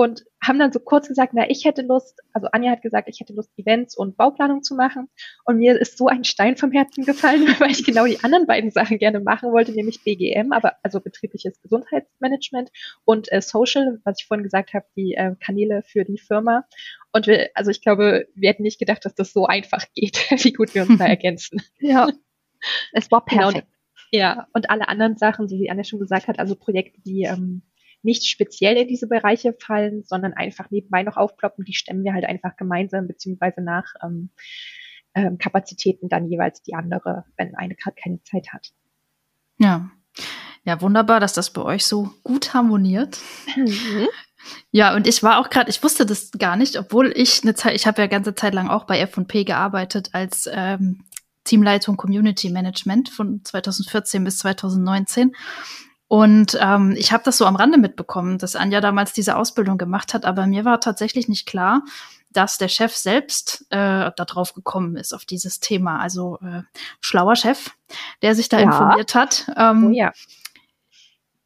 [0.02, 3.20] und haben dann so kurz gesagt, na, ich hätte Lust, also Anja hat gesagt, ich
[3.20, 5.10] hätte Lust, Events und Bauplanung zu machen.
[5.46, 8.72] Und mir ist so ein Stein vom Herzen gefallen, weil ich genau die anderen beiden
[8.72, 12.72] Sachen gerne machen wollte, nämlich BGM, aber also betriebliches Gesundheitsmanagement
[13.06, 16.66] und äh, Social, was ich vorhin gesagt habe, die äh, Kanäle für die Firma.
[17.12, 20.54] Und wir, also ich glaube, wir hätten nicht gedacht, dass das so einfach geht, wie
[20.54, 21.62] gut wir uns da ergänzen.
[21.80, 22.08] Ja.
[22.92, 23.52] Es war genau.
[23.52, 23.68] perfekt.
[23.68, 23.78] Genau.
[24.14, 27.62] Ja, und alle anderen Sachen, so wie Anja schon gesagt hat, also Projekte, die ähm,
[28.04, 31.66] nicht speziell in diese Bereiche fallen, sondern einfach nebenbei noch aufploppen.
[31.66, 34.30] Die stemmen wir halt einfach gemeinsam beziehungsweise nach ähm,
[35.14, 38.72] ähm, Kapazitäten dann jeweils die andere, wenn eine gerade keine Zeit hat.
[39.58, 39.92] Ja.
[40.64, 43.18] Ja, wunderbar, dass das bei euch so gut harmoniert.
[43.56, 44.08] Mhm.
[44.72, 47.76] Ja, und ich war auch gerade, ich wusste das gar nicht, obwohl ich eine Zeit,
[47.76, 51.04] ich habe ja ganze Zeit lang auch bei F&P gearbeitet als ähm,
[51.44, 55.34] Teamleitung Community Management von 2014 bis 2019.
[56.12, 60.14] Und ähm, ich habe das so am Rande mitbekommen, dass Anja damals diese Ausbildung gemacht
[60.14, 61.84] hat, aber mir war tatsächlich nicht klar,
[62.34, 66.02] dass der Chef selbst äh, darauf gekommen ist, auf dieses Thema.
[66.02, 66.64] Also äh,
[67.00, 67.70] schlauer Chef,
[68.22, 68.66] der sich da ja.
[68.66, 69.50] informiert hat.
[69.56, 70.12] Ähm, oh ja.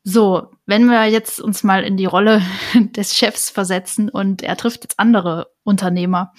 [0.03, 2.41] So, wenn wir jetzt uns mal in die Rolle
[2.73, 6.33] des Chefs versetzen und er trifft jetzt andere Unternehmer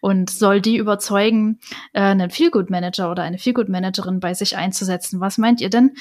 [0.00, 1.58] und soll die überzeugen,
[1.92, 5.18] äh, einen Feelgood-Manager oder eine Feelgood-Managerin bei sich einzusetzen.
[5.18, 5.96] Was meint ihr denn?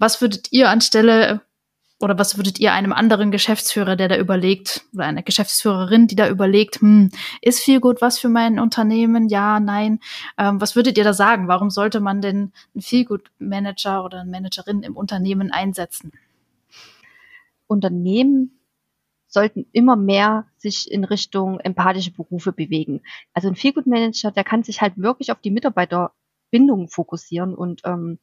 [0.00, 1.42] Was würdet ihr anstelle
[2.00, 6.28] oder was würdet ihr einem anderen Geschäftsführer, der da überlegt, oder einer Geschäftsführerin, die da
[6.28, 7.10] überlegt, hm,
[7.42, 9.28] ist viel gut was für mein Unternehmen?
[9.28, 10.00] Ja, nein.
[10.38, 11.46] Ähm, was würdet ihr da sagen?
[11.46, 16.12] Warum sollte man denn einen Feelgood-Manager oder eine Managerin im Unternehmen einsetzen?
[17.66, 18.58] Unternehmen
[19.28, 23.02] sollten immer mehr sich in Richtung empathische Berufe bewegen.
[23.34, 28.18] Also ein Feelgood-Manager, der kann sich halt wirklich auf die Mitarbeiterbindung fokussieren und ähm,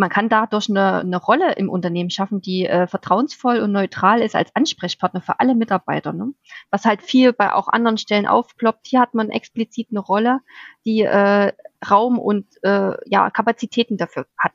[0.00, 4.34] man kann dadurch eine, eine Rolle im Unternehmen schaffen, die äh, vertrauensvoll und neutral ist
[4.34, 6.14] als Ansprechpartner für alle Mitarbeiter.
[6.14, 6.32] Ne?
[6.70, 8.86] Was halt viel bei auch anderen Stellen aufploppt.
[8.86, 10.40] Hier hat man explizit eine Rolle,
[10.86, 11.52] die äh,
[11.88, 14.54] Raum und äh, ja, Kapazitäten dafür hat.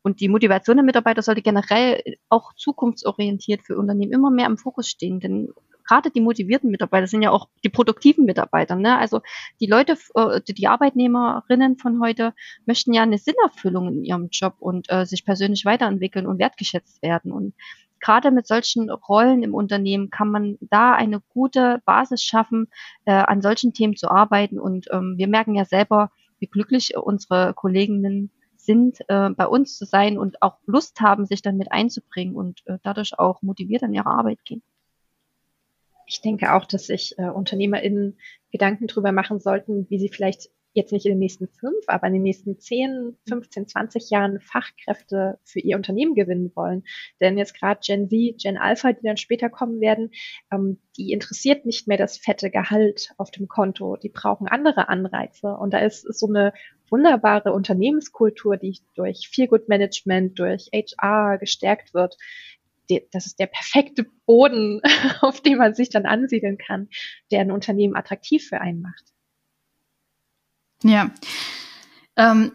[0.00, 4.88] Und die Motivation der Mitarbeiter sollte generell auch zukunftsorientiert für Unternehmen immer mehr im Fokus
[4.88, 5.20] stehen.
[5.20, 5.52] Denn
[5.88, 8.76] gerade die motivierten Mitarbeiter sind ja auch die produktiven Mitarbeiter.
[8.76, 8.96] Ne?
[8.98, 9.22] Also
[9.60, 12.34] die Leute, äh, die Arbeitnehmerinnen von heute
[12.66, 17.32] möchten ja eine Sinnerfüllung in ihrem Job und äh, sich persönlich weiterentwickeln und wertgeschätzt werden.
[17.32, 17.54] Und
[18.00, 22.68] gerade mit solchen Rollen im Unternehmen kann man da eine gute Basis schaffen,
[23.06, 24.60] äh, an solchen Themen zu arbeiten.
[24.60, 29.86] Und ähm, wir merken ja selber, wie glücklich unsere Kolleginnen sind, äh, bei uns zu
[29.86, 33.94] sein und auch Lust haben, sich dann mit einzubringen und äh, dadurch auch motiviert an
[33.94, 34.62] ihre Arbeit gehen
[36.08, 38.18] ich denke auch, dass sich äh, UnternehmerInnen
[38.50, 42.14] Gedanken drüber machen sollten, wie sie vielleicht jetzt nicht in den nächsten fünf, aber in
[42.14, 46.84] den nächsten zehn, 15, 20 Jahren Fachkräfte für ihr Unternehmen gewinnen wollen.
[47.20, 50.10] Denn jetzt gerade Gen Z, Gen Alpha, die dann später kommen werden,
[50.52, 53.96] ähm, die interessiert nicht mehr das fette Gehalt auf dem Konto.
[53.96, 55.48] Die brauchen andere Anreize.
[55.48, 56.52] Und da ist, ist so eine
[56.90, 62.16] wunderbare Unternehmenskultur, die durch Feel Good Management, durch HR gestärkt wird,
[63.12, 64.80] das ist der perfekte Boden,
[65.20, 66.88] auf dem man sich dann ansiedeln kann,
[67.30, 69.04] der ein Unternehmen attraktiv für einen macht.
[70.82, 71.12] Ja.
[72.16, 72.52] Ähm,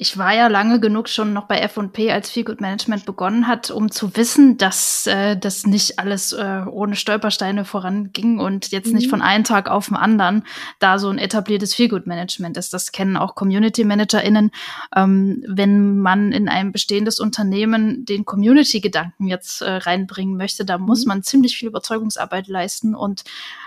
[0.00, 3.72] ich war ja lange genug schon noch bei F&P, als Feel Good Management begonnen hat,
[3.72, 8.94] um zu wissen, dass äh, das nicht alles äh, ohne Stolpersteine voranging und jetzt mhm.
[8.94, 10.44] nicht von einem Tag auf den anderen
[10.78, 12.72] da so ein etabliertes Feel Good Management ist.
[12.72, 14.52] Das kennen auch Community ManagerInnen.
[14.94, 21.06] Ähm, wenn man in ein bestehendes Unternehmen den Community-Gedanken jetzt äh, reinbringen möchte, da muss
[21.06, 21.08] mhm.
[21.08, 23.24] man ziemlich viel Überzeugungsarbeit leisten und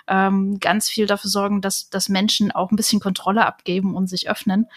[0.07, 4.29] ähm, ganz viel dafür sorgen, dass, dass Menschen auch ein bisschen Kontrolle abgeben und sich
[4.29, 4.67] öffnen.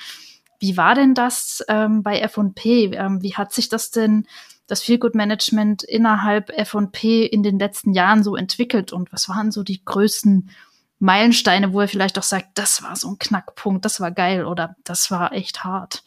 [0.61, 2.87] Wie war denn das ähm, bei F&P?
[2.95, 4.27] Ähm, wie hat sich das denn,
[4.67, 9.63] das Feelgood Management innerhalb F&P in den letzten Jahren so entwickelt und was waren so
[9.63, 10.51] die größten
[10.99, 14.77] Meilensteine, wo er vielleicht auch sagt, das war so ein Knackpunkt, das war geil oder
[14.85, 16.03] das war echt hart?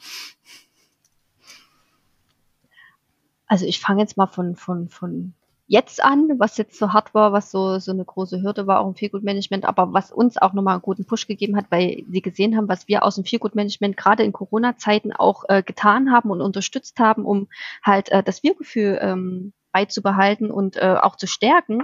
[3.46, 5.34] Also ich fange jetzt mal von, von, von
[5.68, 8.88] jetzt an, was jetzt so hart war, was so, so eine große Hürde war, auch
[8.88, 12.56] im Feelgood-Management, aber was uns auch nochmal einen guten Push gegeben hat, weil sie gesehen
[12.56, 17.00] haben, was wir aus dem Feelgood-Management gerade in Corona-Zeiten auch äh, getan haben und unterstützt
[17.00, 17.50] haben, um
[17.84, 21.84] halt äh, das Wir-Gefühl ähm, beizubehalten und äh, auch zu stärken.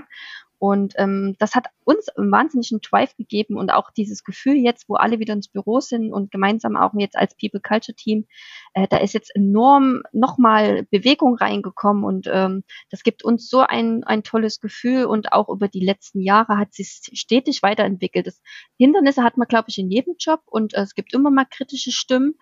[0.64, 4.96] Und ähm, das hat uns einen wahnsinnigen Drive gegeben und auch dieses Gefühl jetzt, wo
[4.96, 8.28] alle wieder ins Büro sind und gemeinsam auch jetzt als People Culture Team,
[8.74, 14.06] äh, da ist jetzt enorm nochmal Bewegung reingekommen und ähm, das gibt uns so ein,
[14.06, 18.26] ein tolles Gefühl und auch über die letzten Jahre hat sich stetig weiterentwickelt.
[18.26, 18.42] Das
[18.78, 21.92] Hindernisse hat man, glaube ich, in jedem Job und äh, es gibt immer mal kritische
[21.92, 22.36] Stimmen.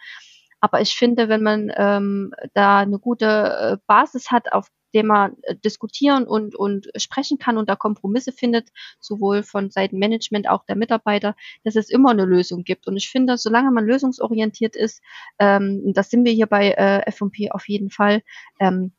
[0.59, 5.37] Aber ich finde, wenn man ähm, da eine gute äh, Basis hat, auf dem man
[5.43, 10.65] äh, diskutieren und, und sprechen kann und da Kompromisse findet, sowohl von Seiten Management, auch
[10.65, 12.87] der Mitarbeiter, dass es immer eine Lösung gibt.
[12.87, 15.01] Und ich finde, solange man lösungsorientiert ist,
[15.39, 18.21] ähm, das sind wir hier bei äh, F&P auf jeden Fall,
[18.59, 18.93] ähm,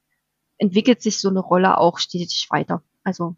[0.58, 2.82] entwickelt sich so eine Rolle auch stetig weiter.
[3.02, 3.36] Also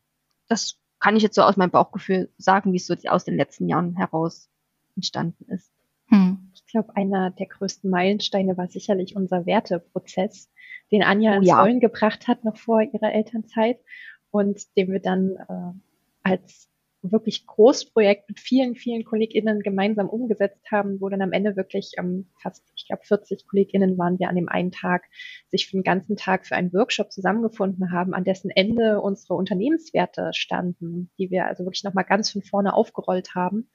[0.48, 3.68] das kann ich jetzt so aus meinem Bauchgefühl sagen, wie es so aus den letzten
[3.68, 4.48] Jahren heraus
[4.96, 5.72] entstanden ist.
[6.08, 6.50] Hm.
[6.54, 10.50] Ich glaube, einer der größten Meilensteine war sicherlich unser Werteprozess,
[10.94, 11.60] den Anja oh, ins ja.
[11.60, 13.78] Rollen gebracht hat, noch vor ihrer Elternzeit
[14.30, 15.78] und den wir dann äh,
[16.22, 16.70] als
[17.02, 22.30] wirklich Großprojekt mit vielen, vielen KollegInnen gemeinsam umgesetzt haben, wo dann am Ende wirklich ähm,
[22.40, 25.04] fast, ich glaube, 40 KollegInnen waren wir an dem einen Tag,
[25.50, 30.30] sich für den ganzen Tag für einen Workshop zusammengefunden haben, an dessen Ende unsere Unternehmenswerte
[30.32, 33.68] standen, die wir also wirklich nochmal ganz von vorne aufgerollt haben.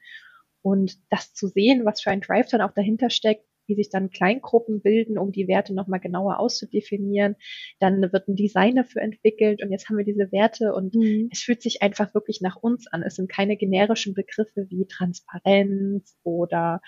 [0.61, 4.09] Und das zu sehen, was für ein Drive dann auch dahinter steckt, wie sich dann
[4.09, 7.35] Kleingruppen bilden, um die Werte nochmal genauer auszudefinieren.
[7.79, 11.29] Dann wird ein Design dafür entwickelt und jetzt haben wir diese Werte und mhm.
[11.31, 13.03] es fühlt sich einfach wirklich nach uns an.
[13.03, 16.81] Es sind keine generischen Begriffe wie Transparenz oder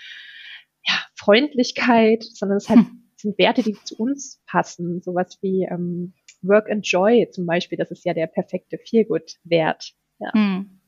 [0.85, 3.03] ja, Freundlichkeit, sondern es halt, hm.
[3.15, 5.01] sind Werte, die zu uns passen.
[5.01, 9.93] Sowas wie ähm, Work and Joy zum Beispiel, das ist ja der perfekte Feelgood-Wert.
[10.19, 10.31] Ja.
[10.33, 10.80] Mhm.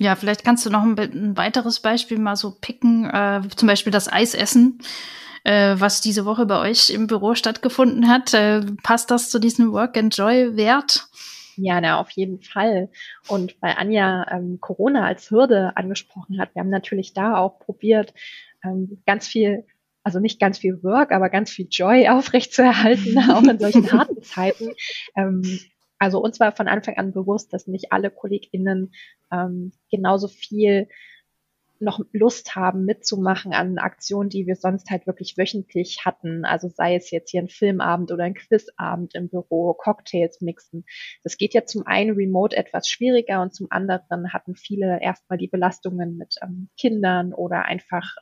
[0.00, 3.92] Ja, vielleicht kannst du noch ein, ein weiteres Beispiel mal so picken, äh, zum Beispiel
[3.92, 4.80] das Eisessen,
[5.44, 8.34] äh, was diese Woche bei euch im Büro stattgefunden hat.
[8.34, 11.06] Äh, passt das zu diesem Work and Joy Wert?
[11.56, 12.90] Ja, na, auf jeden Fall.
[13.28, 18.12] Und weil Anja ähm, Corona als Hürde angesprochen hat, wir haben natürlich da auch probiert,
[18.64, 19.64] ähm, ganz viel
[20.04, 24.72] also nicht ganz viel Work, aber ganz viel Joy aufrechtzuerhalten, auch in solchen harten Zeiten.
[25.16, 25.42] Ähm,
[25.98, 28.92] also uns war von Anfang an bewusst, dass nicht alle KollegInnen
[29.32, 30.88] ähm, genauso viel
[31.80, 36.44] noch Lust haben, mitzumachen an Aktionen, die wir sonst halt wirklich wöchentlich hatten.
[36.44, 40.84] Also sei es jetzt hier ein Filmabend oder ein Quizabend im Büro, Cocktails mixen.
[41.22, 45.48] Das geht ja zum einen remote etwas schwieriger und zum anderen hatten viele erstmal die
[45.48, 48.14] Belastungen mit ähm, Kindern oder einfach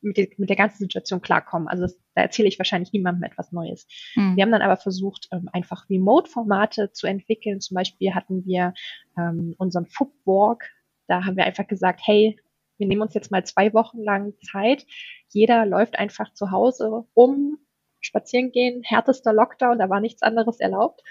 [0.00, 1.68] mit, der, mit der ganzen Situation klarkommen.
[1.68, 3.86] Also das, da erzähle ich wahrscheinlich niemandem etwas Neues.
[4.14, 4.36] Mhm.
[4.36, 7.60] Wir haben dann aber versucht, ähm, einfach Remote-Formate zu entwickeln.
[7.60, 8.74] Zum Beispiel hatten wir
[9.16, 10.64] ähm, unseren Footwalk.
[11.06, 12.38] Da haben wir einfach gesagt, hey,
[12.78, 14.86] wir nehmen uns jetzt mal zwei Wochen lang Zeit.
[15.28, 17.58] Jeder läuft einfach zu Hause rum,
[18.00, 21.02] spazieren gehen, härtester Lockdown, da war nichts anderes erlaubt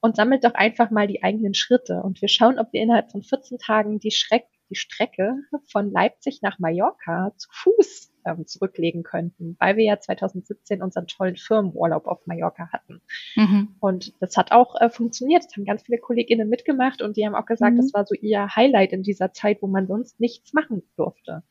[0.00, 2.02] und sammelt doch einfach mal die eigenen Schritte.
[2.02, 5.34] Und wir schauen, ob wir innerhalb von 14 Tagen die, Schreck, die Strecke
[5.70, 11.36] von Leipzig nach Mallorca zu Fuß ähm, zurücklegen könnten, weil wir ja 2017 unseren tollen
[11.36, 13.00] Firmenurlaub auf Mallorca hatten.
[13.36, 13.76] Mhm.
[13.80, 15.44] Und das hat auch äh, funktioniert.
[15.44, 17.78] Das haben ganz viele Kolleginnen mitgemacht und die haben auch gesagt, mhm.
[17.78, 21.42] das war so ihr Highlight in dieser Zeit, wo man sonst nichts machen durfte.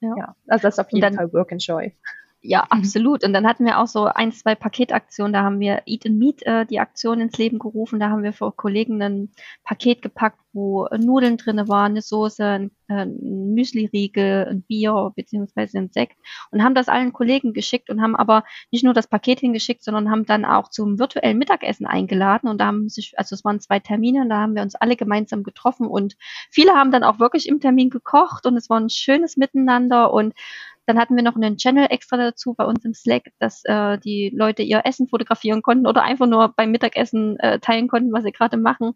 [0.00, 1.92] Ja, ja also das ist auf jeden dann, Fall Work and Joy.
[2.40, 3.24] Ja, absolut.
[3.24, 5.32] Und dann hatten wir auch so ein, zwei Paketaktionen.
[5.32, 7.98] Da haben wir Eat and Meet äh, die Aktion ins Leben gerufen.
[7.98, 9.32] Da haben wir für Kollegen ein
[9.64, 15.12] Paket gepackt, wo äh, Nudeln drinne waren, eine Soße, ein, äh, ein Müsli-Riegel, ein Bier
[15.16, 16.16] beziehungsweise ein Sekt
[16.52, 20.08] und haben das allen Kollegen geschickt und haben aber nicht nur das Paket hingeschickt, sondern
[20.08, 23.80] haben dann auch zum virtuellen Mittagessen eingeladen und da haben sich, also es waren zwei
[23.80, 26.16] Termine und da haben wir uns alle gemeinsam getroffen und
[26.50, 30.34] viele haben dann auch wirklich im Termin gekocht und es war ein schönes Miteinander und
[30.88, 34.32] Dann hatten wir noch einen Channel extra dazu bei uns im Slack, dass äh, die
[34.34, 38.32] Leute ihr Essen fotografieren konnten oder einfach nur beim Mittagessen äh, teilen konnten, was sie
[38.32, 38.94] gerade machen.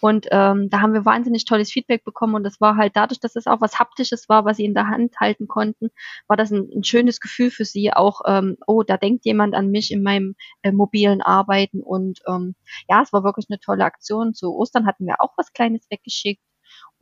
[0.00, 3.36] Und ähm, da haben wir wahnsinnig tolles Feedback bekommen und das war halt dadurch, dass
[3.36, 5.90] es auch was Haptisches war, was sie in der Hand halten konnten,
[6.28, 9.70] war das ein, ein schönes Gefühl für sie auch, ähm, oh, da denkt jemand an
[9.70, 12.54] mich in meinem äh, mobilen Arbeiten und ähm,
[12.88, 14.32] ja, es war wirklich eine tolle Aktion.
[14.32, 16.40] Zu Ostern hatten wir auch was Kleines weggeschickt.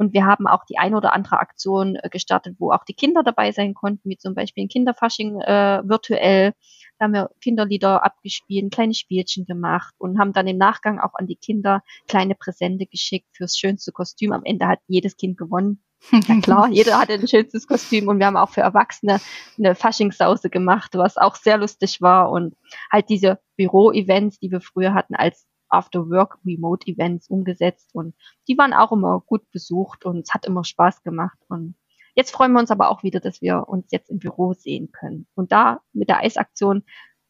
[0.02, 3.22] Und wir haben auch die ein oder andere Aktion äh, gestartet, wo auch die Kinder
[3.22, 6.54] dabei sein konnten, wie zum Beispiel ein Kinderfasching äh, virtuell.
[6.98, 11.28] Da haben wir Kinderlieder abgespielt, kleine Spielchen gemacht und haben dann im Nachgang auch an
[11.28, 14.32] die Kinder kleine Präsente geschickt fürs schönste Kostüm.
[14.32, 15.84] Am Ende hat jedes Kind gewonnen.
[16.10, 19.20] Ja klar, jeder hatte ein schönstes Kostüm und wir haben auch für Erwachsene
[19.56, 22.56] eine Faschingssause gemacht, was auch sehr lustig war und
[22.90, 28.14] halt diese Büro-Events, die wir früher hatten als After-Work-Remote-Events umgesetzt und
[28.48, 31.74] die waren auch immer gut besucht und es hat immer Spaß gemacht und
[32.14, 35.26] jetzt freuen wir uns aber auch wieder, dass wir uns jetzt im Büro sehen können
[35.34, 36.84] und da mit der Eisaktion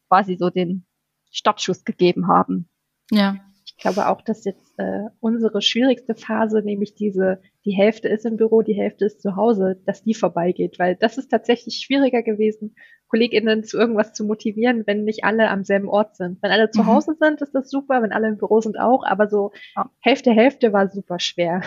[0.07, 0.85] quasi so den
[1.31, 2.69] Startschuss gegeben haben.
[3.11, 3.37] Ja.
[3.65, 8.37] Ich glaube auch, dass jetzt äh, unsere schwierigste Phase, nämlich diese, die Hälfte ist im
[8.37, 12.75] Büro, die Hälfte ist zu Hause, dass die vorbeigeht, weil das ist tatsächlich schwieriger gewesen,
[13.13, 16.41] KollegInnen zu irgendwas zu motivieren, wenn nicht alle am selben Ort sind.
[16.41, 16.87] Wenn alle zu mhm.
[16.87, 19.51] Hause sind, ist das super, wenn alle im Büro sind auch, aber so
[19.99, 21.61] Hälfte, Hälfte war super schwer.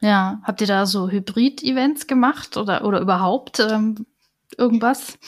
[0.00, 4.06] Ja, habt ihr da so Hybrid-Events gemacht oder, oder überhaupt ähm,
[4.56, 5.18] irgendwas?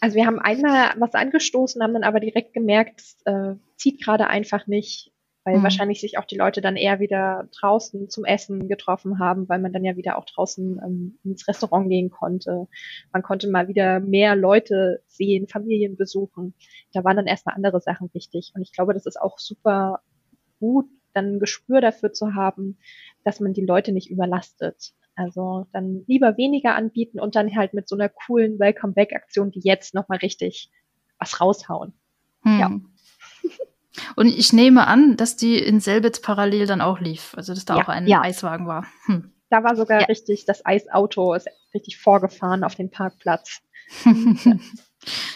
[0.00, 4.26] Also wir haben einmal was angestoßen, haben dann aber direkt gemerkt, es äh, zieht gerade
[4.26, 5.12] einfach nicht,
[5.44, 5.62] weil mhm.
[5.62, 9.72] wahrscheinlich sich auch die Leute dann eher wieder draußen zum Essen getroffen haben, weil man
[9.72, 12.68] dann ja wieder auch draußen ähm, ins Restaurant gehen konnte.
[13.12, 16.54] Man konnte mal wieder mehr Leute sehen, Familien besuchen.
[16.92, 18.52] Da waren dann erstmal andere Sachen wichtig.
[18.54, 20.00] Und ich glaube, das ist auch super
[20.60, 22.78] gut, dann ein Gespür dafür zu haben,
[23.24, 24.94] dass man die Leute nicht überlastet.
[25.14, 29.92] Also dann lieber weniger anbieten und dann halt mit so einer coolen Welcome-Back-Aktion wie jetzt
[29.94, 30.70] nochmal richtig
[31.18, 31.92] was raushauen.
[32.42, 32.58] Hm.
[32.60, 32.80] Ja.
[34.16, 37.34] Und ich nehme an, dass die in Selbitz parallel dann auch lief.
[37.36, 38.22] Also dass da ja, auch ein ja.
[38.22, 38.86] Eiswagen war.
[39.06, 39.32] Hm.
[39.50, 40.06] Da war sogar ja.
[40.06, 43.60] richtig, das Eisauto ist richtig vorgefahren auf den Parkplatz.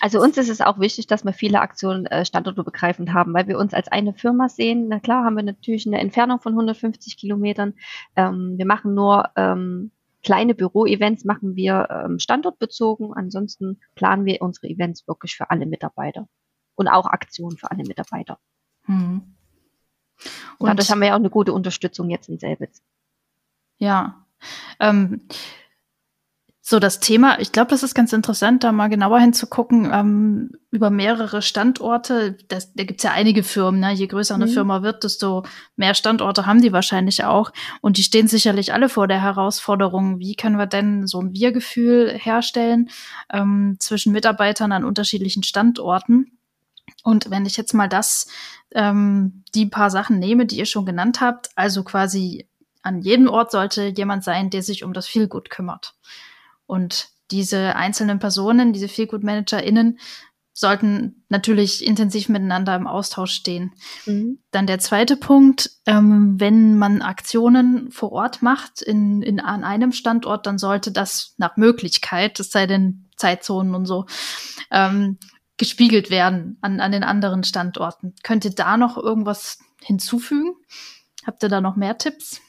[0.00, 3.58] Also uns ist es auch wichtig, dass wir viele Aktionen äh, standortübergreifend haben, weil wir
[3.58, 4.88] uns als eine Firma sehen.
[4.88, 7.74] Na klar haben wir natürlich eine Entfernung von 150 Kilometern.
[8.14, 9.90] Ähm, wir machen nur ähm,
[10.22, 13.12] kleine Büro-Events, machen wir ähm, standortbezogen.
[13.14, 16.28] Ansonsten planen wir unsere Events wirklich für alle Mitarbeiter
[16.74, 18.38] und auch Aktionen für alle Mitarbeiter.
[18.86, 19.22] Hm.
[20.58, 22.82] Und dadurch haben wir ja auch eine gute Unterstützung jetzt in Selbitz.
[23.78, 24.24] Ja.
[24.80, 25.22] Ähm,
[26.68, 30.90] so, das Thema, ich glaube, das ist ganz interessant, da mal genauer hinzugucken, ähm, über
[30.90, 32.36] mehrere Standorte.
[32.48, 33.92] Das, da gibt's ja einige Firmen, ne?
[33.92, 34.50] je größer eine mhm.
[34.50, 35.44] Firma wird, desto
[35.76, 37.52] mehr Standorte haben die wahrscheinlich auch.
[37.82, 42.10] Und die stehen sicherlich alle vor der Herausforderung, wie können wir denn so ein Wir-Gefühl
[42.12, 42.90] herstellen
[43.32, 46.36] ähm, zwischen Mitarbeitern an unterschiedlichen Standorten.
[47.06, 48.26] Und wenn ich jetzt mal das,
[48.72, 52.48] ähm, die paar Sachen nehme, die ihr schon genannt habt, also quasi
[52.82, 55.94] an jedem Ort sollte jemand sein, der sich um das Feelgood kümmert.
[56.66, 60.00] Und diese einzelnen Personen, diese Feelgood-ManagerInnen,
[60.52, 63.72] sollten natürlich intensiv miteinander im Austausch stehen.
[64.06, 64.40] Mhm.
[64.50, 69.92] Dann der zweite Punkt, ähm, wenn man Aktionen vor Ort macht in, in, an einem
[69.92, 74.06] Standort, dann sollte das nach Möglichkeit, es sei denn Zeitzonen und so,
[74.72, 75.18] ähm,
[75.56, 78.14] gespiegelt werden an, an den anderen Standorten.
[78.22, 80.54] Könnt ihr da noch irgendwas hinzufügen?
[81.26, 82.40] Habt ihr da noch mehr Tipps?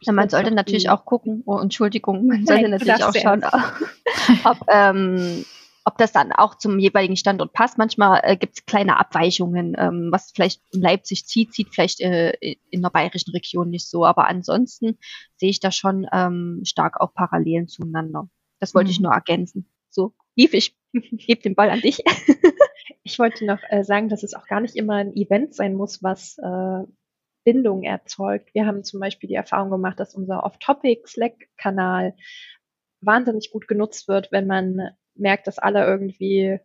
[0.00, 3.44] Ja, man sollte natürlich auch gucken, oh, Entschuldigung, man sollte Nein, natürlich auch schauen,
[4.44, 5.44] ob, ähm,
[5.84, 7.78] ob das dann auch zum jeweiligen Standort passt.
[7.78, 12.32] Manchmal äh, gibt es kleine Abweichungen, ähm, was vielleicht in Leipzig zieht, zieht vielleicht äh,
[12.70, 14.04] in der bayerischen Region nicht so.
[14.04, 14.98] Aber ansonsten
[15.36, 18.28] sehe ich da schon ähm, stark auch Parallelen zueinander.
[18.60, 18.92] Das wollte mhm.
[18.92, 19.70] ich nur ergänzen.
[19.90, 22.02] So, Yves, ich gebe den Ball an dich.
[23.02, 26.02] ich wollte noch äh, sagen, dass es auch gar nicht immer ein Event sein muss,
[26.02, 26.84] was äh,
[27.44, 28.54] Bindung erzeugt.
[28.54, 32.14] Wir haben zum Beispiel die Erfahrung gemacht, dass unser Off-Topic-Slack-Kanal
[33.00, 36.58] wahnsinnig gut genutzt wird, wenn man merkt, dass alle irgendwie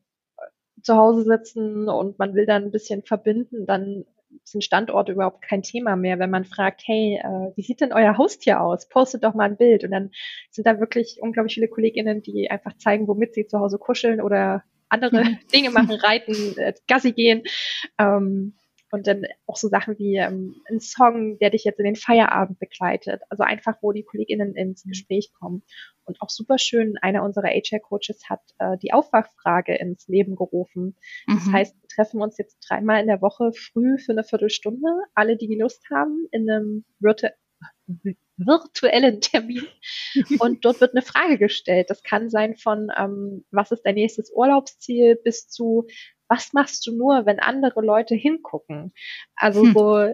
[0.81, 4.05] zu Hause sitzen und man will dann ein bisschen verbinden, dann
[4.43, 8.17] sind Standorte überhaupt kein Thema mehr, wenn man fragt, hey, äh, wie sieht denn euer
[8.17, 8.87] Haustier aus?
[8.89, 9.83] Postet doch mal ein Bild.
[9.83, 10.11] Und dann
[10.51, 14.63] sind da wirklich unglaublich viele KollegInnen, die einfach zeigen, womit sie zu Hause kuscheln oder
[14.89, 17.43] andere Dinge machen, reiten, äh, Gassi gehen.
[17.99, 18.53] Ähm,
[18.93, 22.59] und dann auch so Sachen wie ähm, ein Song, der dich jetzt in den Feierabend
[22.59, 23.23] begleitet.
[23.31, 24.89] Also einfach, wo die KollegInnen ins mhm.
[24.89, 25.63] Gespräch kommen.
[26.05, 30.95] Und auch super schön, einer unserer HR-Coaches hat äh, die Aufwachfrage ins Leben gerufen.
[31.25, 31.33] Mhm.
[31.33, 34.87] Das heißt, wir treffen uns jetzt dreimal in der Woche früh für eine Viertelstunde.
[35.15, 37.29] Alle, die die Lust haben, in einem virtu
[38.37, 39.67] virtuellen Termin
[40.39, 41.89] und dort wird eine Frage gestellt.
[41.89, 45.87] Das kann sein von, ähm, was ist dein nächstes Urlaubsziel bis zu,
[46.33, 48.91] was machst du nur, wenn andere Leute hingucken?
[49.35, 49.73] Also hm.
[49.73, 50.13] so,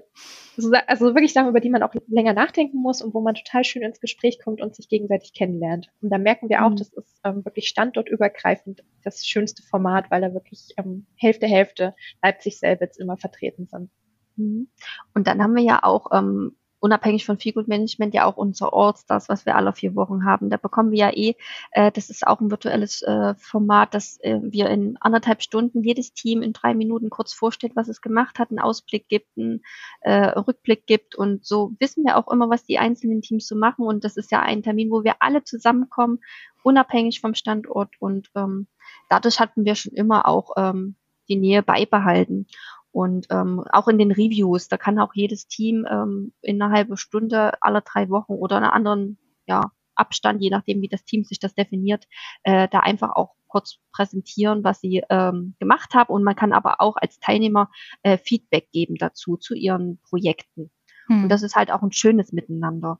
[0.57, 3.63] so, also wirklich Sachen, über die man auch länger nachdenken muss und wo man total
[3.63, 5.88] schön ins Gespräch kommt und sich gegenseitig kennenlernt.
[6.01, 6.76] Und da merken wir auch, hm.
[6.76, 12.59] das ist ähm, wirklich standortübergreifend das schönste Format, weil da wirklich ähm, Hälfte, Hälfte Leipzig
[12.59, 13.89] selber jetzt immer vertreten sind.
[14.36, 14.70] Mhm.
[15.13, 19.30] Und dann haben wir ja auch ähm, unabhängig von Feelgood Management ja auch unser Allstars,
[19.30, 20.49] was wir alle vier Wochen haben.
[20.49, 21.36] Da bekommen wir ja eh,
[21.71, 26.13] äh, das ist auch ein virtuelles äh, Format, dass äh, wir in anderthalb Stunden jedes
[26.13, 29.61] Team in drei Minuten kurz vorstellt, was es gemacht hat, einen Ausblick gibt, einen
[30.01, 33.86] äh, Rückblick gibt und so wissen wir auch immer, was die einzelnen Teams so machen
[33.86, 36.19] und das ist ja ein Termin, wo wir alle zusammenkommen,
[36.63, 38.67] unabhängig vom Standort und ähm,
[39.09, 40.95] dadurch hatten wir schon immer auch ähm,
[41.30, 42.47] die Nähe beibehalten.
[42.92, 46.98] Und ähm, auch in den Reviews, da kann auch jedes Team ähm, in einer halben
[46.98, 51.40] Stunde alle drei Wochen oder einen anderen ja, Abstand, je nachdem, wie das Team sich
[51.40, 52.08] das definiert,
[52.44, 56.14] äh, da einfach auch kurz präsentieren, was sie ähm, gemacht haben.
[56.14, 57.70] Und man kann aber auch als Teilnehmer
[58.04, 60.72] äh, Feedback geben dazu, zu ihren Projekten.
[61.08, 61.24] Hm.
[61.24, 63.00] Und das ist halt auch ein schönes Miteinander.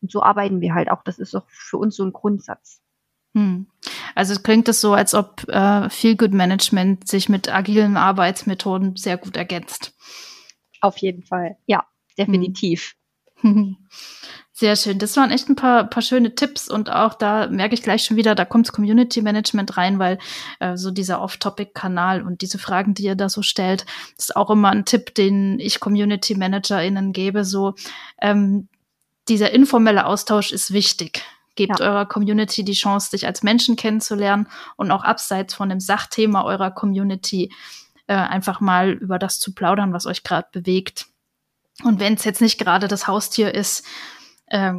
[0.00, 1.02] Und so arbeiten wir halt auch.
[1.02, 2.81] Das ist auch für uns so ein Grundsatz.
[3.34, 3.66] Hm.
[4.14, 9.16] Also klingt es so, als ob äh, Feel Good Management sich mit agilen Arbeitsmethoden sehr
[9.16, 9.94] gut ergänzt.
[10.80, 11.56] Auf jeden Fall.
[11.66, 11.84] Ja,
[12.18, 12.94] definitiv.
[13.40, 13.76] Hm.
[14.54, 14.98] Sehr schön.
[14.98, 18.18] Das waren echt ein paar, paar schöne Tipps und auch da merke ich gleich schon
[18.18, 20.18] wieder, da kommt Community Management rein, weil
[20.60, 23.86] äh, so dieser Off-Topic-Kanal und diese Fragen, die ihr da so stellt,
[24.18, 27.44] ist auch immer ein Tipp, den ich Community ManagerInnen gebe.
[27.44, 27.74] So,
[28.20, 28.68] ähm,
[29.28, 31.24] dieser informelle Austausch ist wichtig.
[31.54, 31.86] Gebt ja.
[31.86, 36.70] eurer Community die Chance, sich als Menschen kennenzulernen und auch abseits von dem Sachthema eurer
[36.70, 37.52] Community
[38.06, 41.06] äh, einfach mal über das zu plaudern, was euch gerade bewegt.
[41.82, 43.84] Und wenn es jetzt nicht gerade das Haustier ist,
[44.46, 44.72] äh,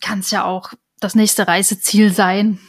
[0.00, 2.60] kann es ja auch das nächste Reiseziel sein,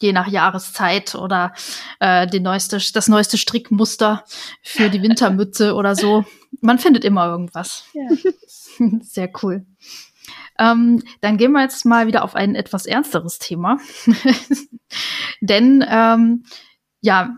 [0.00, 1.54] je nach Jahreszeit oder
[2.00, 4.24] äh, die neueste, das neueste Strickmuster
[4.62, 6.24] für die Wintermütze oder so.
[6.60, 7.84] Man findet immer irgendwas.
[7.94, 8.08] Ja.
[9.00, 9.64] Sehr cool.
[10.58, 13.78] Ähm, dann gehen wir jetzt mal wieder auf ein etwas ernsteres Thema.
[15.40, 16.44] Denn ähm,
[17.00, 17.36] ja,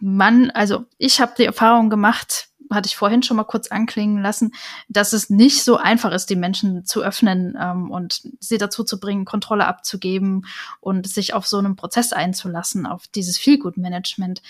[0.00, 4.52] man, also ich habe die Erfahrung gemacht, hatte ich vorhin schon mal kurz anklingen lassen,
[4.88, 9.00] dass es nicht so einfach ist, die Menschen zu öffnen ähm, und sie dazu zu
[9.00, 10.46] bringen, Kontrolle abzugeben
[10.80, 14.42] und sich auf so einen Prozess einzulassen, auf dieses Feelgood-Management.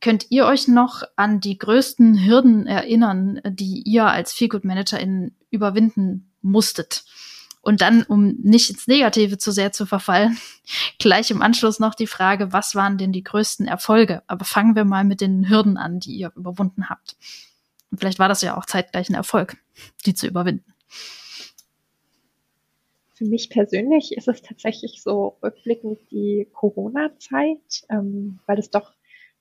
[0.00, 7.04] Könnt ihr euch noch an die größten Hürden erinnern, die ihr als Feelgood-Managerin überwinden musstet?
[7.60, 10.38] Und dann, um nicht ins Negative zu sehr zu verfallen,
[10.98, 14.22] gleich im Anschluss noch die Frage, was waren denn die größten Erfolge?
[14.26, 17.16] Aber fangen wir mal mit den Hürden an, die ihr überwunden habt.
[17.90, 19.56] Und vielleicht war das ja auch zeitgleich ein Erfolg,
[20.06, 20.74] die zu überwinden.
[23.14, 28.92] Für mich persönlich ist es tatsächlich so rückblickend die Corona-Zeit, ähm, weil es doch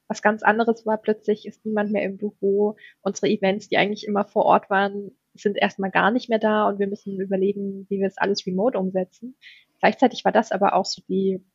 [0.07, 0.97] was ganz anderes war.
[0.97, 2.75] Plötzlich ist niemand mehr im Büro.
[3.01, 5.11] Unsere Events, die eigentlich immer vor Ort waren,
[5.41, 8.77] sind erstmal gar nicht mehr da und wir müssen überlegen, wie wir es alles remote
[8.77, 9.37] umsetzen.
[9.79, 11.45] Gleichzeitig war das aber auch so die,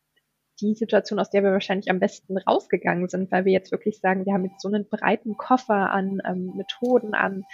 [0.61, 4.24] die Situation, aus der wir wahrscheinlich am besten rausgegangen sind, weil wir jetzt wirklich sagen,
[4.24, 7.45] wir haben jetzt so einen breiten Koffer an ähm, Methoden, an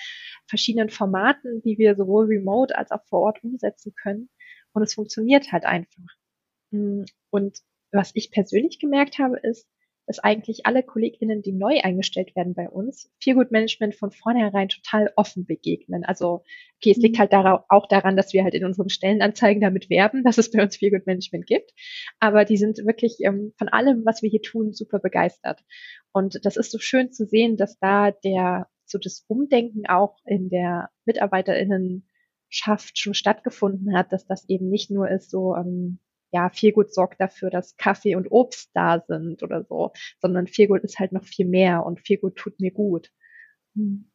[0.47, 4.29] verschiedenen Formaten, die wir sowohl remote als auch vor Ort umsetzen können.
[4.73, 6.15] Und es funktioniert halt einfach.
[6.71, 7.59] Mm, und
[7.93, 9.67] was ich persönlich gemerkt habe, ist,
[10.09, 15.13] dass eigentlich alle KollegInnen, die neu eingestellt werden bei uns, Feelgood Management von vornherein total
[15.17, 16.03] offen begegnen.
[16.03, 16.45] Also,
[16.79, 17.21] okay, es liegt mhm.
[17.21, 20.63] halt darauf, auch daran, dass wir halt in unseren Stellenanzeigen damit werben, dass es bei
[20.63, 21.75] uns Feelgood Management gibt.
[22.21, 25.63] Aber die sind wirklich ähm, von allem, was wir hier tun, super begeistert.
[26.11, 30.49] Und das ist so schön zu sehen, dass da der, so das Umdenken auch in
[30.49, 35.99] der MitarbeiterInnenschaft schon stattgefunden hat, dass das eben nicht nur ist so, ähm,
[36.33, 40.99] ja, Feelgood sorgt dafür, dass Kaffee und Obst da sind oder so, sondern Feelgood ist
[40.99, 43.11] halt noch viel mehr und Feelgood tut mir gut.
[43.77, 44.11] Hm.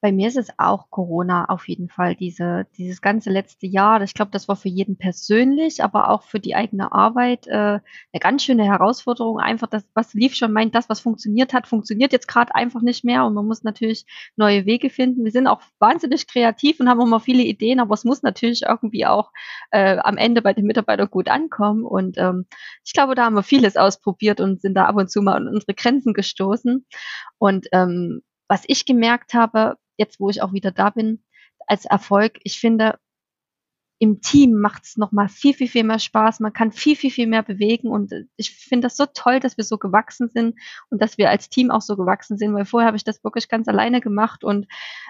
[0.00, 4.02] Bei mir ist es auch Corona auf jeden Fall, diese, dieses ganze letzte Jahr.
[4.02, 8.20] Ich glaube, das war für jeden persönlich, aber auch für die eigene Arbeit äh, eine
[8.20, 9.38] ganz schöne Herausforderung.
[9.38, 13.04] Einfach das, was lief schon, meint, das, was funktioniert hat, funktioniert jetzt gerade einfach nicht
[13.04, 14.04] mehr und man muss natürlich
[14.36, 15.24] neue Wege finden.
[15.24, 19.06] Wir sind auch wahnsinnig kreativ und haben immer viele Ideen, aber es muss natürlich irgendwie
[19.06, 19.30] auch
[19.70, 21.84] äh, am Ende bei den Mitarbeitern gut ankommen.
[21.84, 22.46] Und ähm,
[22.84, 25.48] ich glaube, da haben wir vieles ausprobiert und sind da ab und zu mal an
[25.48, 26.86] unsere Grenzen gestoßen.
[27.38, 31.24] Und ähm, was ich gemerkt habe, jetzt wo ich auch wieder da bin,
[31.66, 32.98] als Erfolg, ich finde,
[33.98, 36.40] im Team macht es nochmal viel, viel, viel mehr Spaß.
[36.40, 37.88] Man kann viel, viel, viel mehr bewegen.
[37.88, 40.58] Und ich finde das so toll, dass wir so gewachsen sind
[40.90, 43.48] und dass wir als Team auch so gewachsen sind, weil vorher habe ich das wirklich
[43.48, 44.66] ganz alleine gemacht und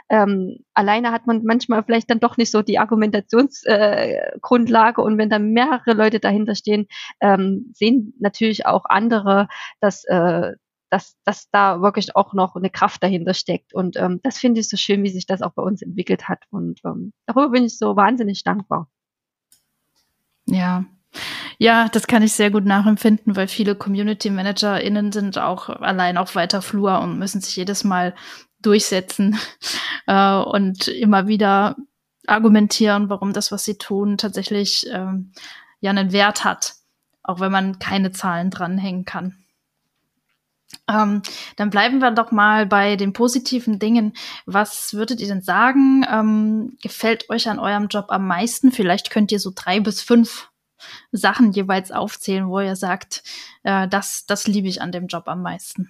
[0.09, 5.31] ähm, alleine hat man manchmal vielleicht dann doch nicht so die Argumentationsgrundlage äh, und wenn
[5.31, 6.87] dann mehrere Leute dahinter stehen,
[7.21, 9.49] ähm, sehen natürlich auch andere,
[9.81, 10.53] dass äh,
[10.93, 13.73] dass, dass da wirklich auch noch eine Kraft dahinter steckt.
[13.73, 16.45] Und ähm, das finde ich so schön, wie sich das auch bei uns entwickelt hat.
[16.51, 18.91] Und ähm, darüber bin ich so wahnsinnig dankbar.
[20.45, 20.85] Ja.
[21.57, 26.35] Ja, das kann ich sehr gut nachempfinden, weil viele Community ManagerInnen sind auch allein auf
[26.35, 28.15] weiter Flur und müssen sich jedes Mal
[28.61, 29.39] durchsetzen
[30.07, 31.77] äh, und immer wieder
[32.27, 35.33] argumentieren, warum das, was sie tun, tatsächlich ähm,
[35.81, 36.75] ja einen Wert hat,
[37.23, 39.42] auch wenn man keine Zahlen dranhängen kann.
[40.89, 41.23] Ähm,
[41.57, 44.15] dann bleiben wir doch mal bei den positiven Dingen.
[44.47, 46.05] Was würdet ihr denn sagen?
[46.11, 48.73] Ähm, gefällt euch an eurem Job am meisten?
[48.73, 50.51] Vielleicht könnt ihr so drei bis fünf
[51.13, 53.23] Sachen jeweils aufzählen, wo ihr sagt,
[53.63, 55.89] äh, das, das liebe ich an dem Job am meisten.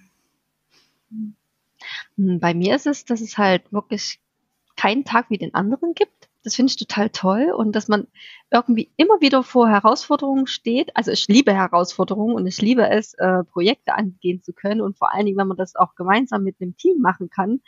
[2.15, 4.19] Bei mir ist es, dass es halt wirklich
[4.75, 6.22] keinen Tag wie den anderen gibt.
[6.43, 8.07] Das finde ich total toll und dass man
[8.51, 10.95] irgendwie immer wieder vor Herausforderungen steht.
[10.95, 15.13] Also ich liebe Herausforderungen und ich liebe es, äh, Projekte angehen zu können und vor
[15.13, 17.61] allen Dingen, wenn man das auch gemeinsam mit einem Team machen kann.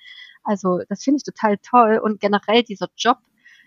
[0.44, 3.18] Also das finde ich total toll und generell dieser Job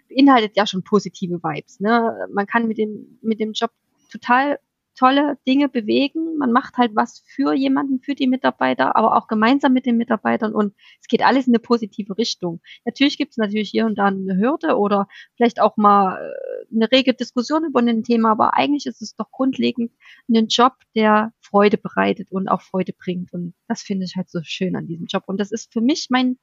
[0.08, 1.80] beinhaltet ja schon positive Vibes.
[1.80, 2.28] Ne?
[2.32, 3.70] Man kann mit dem, mit dem Job
[4.10, 4.58] total
[4.98, 6.38] tolle Dinge bewegen.
[6.38, 10.52] Man macht halt was für jemanden, für die Mitarbeiter, aber auch gemeinsam mit den Mitarbeitern
[10.52, 12.60] und es geht alles in eine positive Richtung.
[12.84, 16.90] Natürlich gibt es natürlich hier und da eine Hürde oder vielleicht auch mal äh, eine
[16.90, 19.92] rege Diskussion über ein Thema, aber eigentlich ist es doch grundlegend
[20.28, 24.40] ein Job, der Freude bereitet und auch Freude bringt und das finde ich halt so
[24.42, 26.38] schön an diesem Job und das ist für mich mein,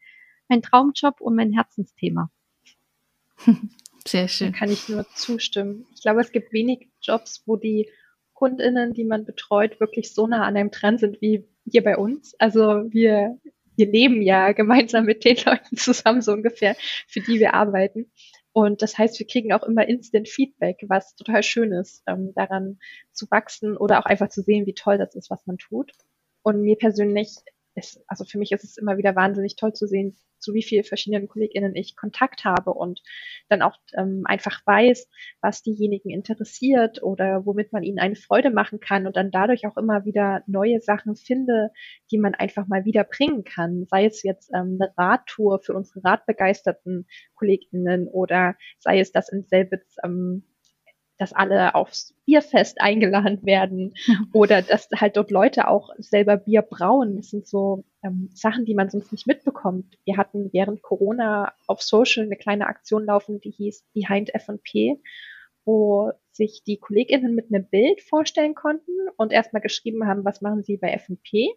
[0.48, 2.32] mein Traumjob und mein Herzensthema.
[4.08, 4.52] Sehr schön.
[4.54, 5.88] Da kann ich nur zustimmen.
[5.96, 7.90] Ich glaube, es gibt wenig Jobs, wo die
[8.36, 12.36] KundInnen, die man betreut, wirklich so nah an einem dran sind wie hier bei uns.
[12.38, 13.40] Also wir,
[13.76, 16.76] wir leben ja gemeinsam mit den Leuten zusammen so ungefähr,
[17.08, 18.12] für die wir arbeiten.
[18.54, 22.80] Und das heißt, wir kriegen auch immer Instant Feedback, was total schön ist, ähm, daran
[23.12, 25.92] zu wachsen oder auch einfach zu sehen, wie toll das ist, was man tut.
[26.42, 27.36] Und mir persönlich
[27.76, 30.84] ist, also für mich ist es immer wieder wahnsinnig toll zu sehen, zu wie vielen
[30.84, 33.02] verschiedenen KollegInnen ich Kontakt habe und
[33.50, 35.10] dann auch ähm, einfach weiß,
[35.42, 39.78] was diejenigen interessiert oder womit man ihnen eine Freude machen kann und dann dadurch auch
[39.78, 41.72] immer wieder neue Sachen finde,
[42.12, 43.86] die man einfach mal wieder bringen kann.
[43.90, 49.44] Sei es jetzt ähm, eine Radtour für unsere radbegeisterten KollegInnen oder sei es das in
[49.44, 50.44] Selbitz ähm,
[51.18, 53.94] dass alle aufs Bierfest eingeladen werden
[54.34, 57.18] oder dass halt dort Leute auch selber Bier brauen.
[57.18, 59.98] Das sind so ähm, Sachen, die man sonst nicht mitbekommt.
[60.06, 65.02] Wir hatten während Corona auf Social eine kleine Aktion laufen, die hieß Behind F&P,
[65.64, 70.64] wo sich die KollegInnen mit einem Bild vorstellen konnten und erstmal geschrieben haben, was machen
[70.64, 71.56] sie bei F&P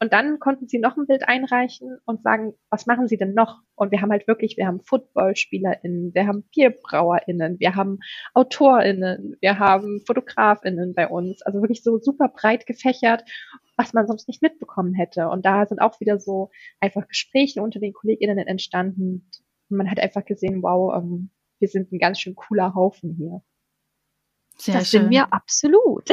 [0.00, 3.62] und dann konnten sie noch ein Bild einreichen und sagen, was machen sie denn noch?
[3.74, 7.98] Und wir haben halt wirklich, wir haben FootballspielerInnen, wir haben BierbrauerInnen, wir haben
[8.32, 11.42] AutorInnen, wir haben FotografInnen bei uns.
[11.42, 13.24] Also wirklich so super breit gefächert,
[13.76, 15.28] was man sonst nicht mitbekommen hätte.
[15.28, 19.28] Und da sind auch wieder so einfach Gespräche unter den KollegInnen entstanden.
[19.68, 23.42] Und man hat einfach gesehen, wow, ähm, wir sind ein ganz schön cooler Haufen hier.
[24.60, 25.02] Sehr das schön.
[25.02, 26.08] sind wir absolut.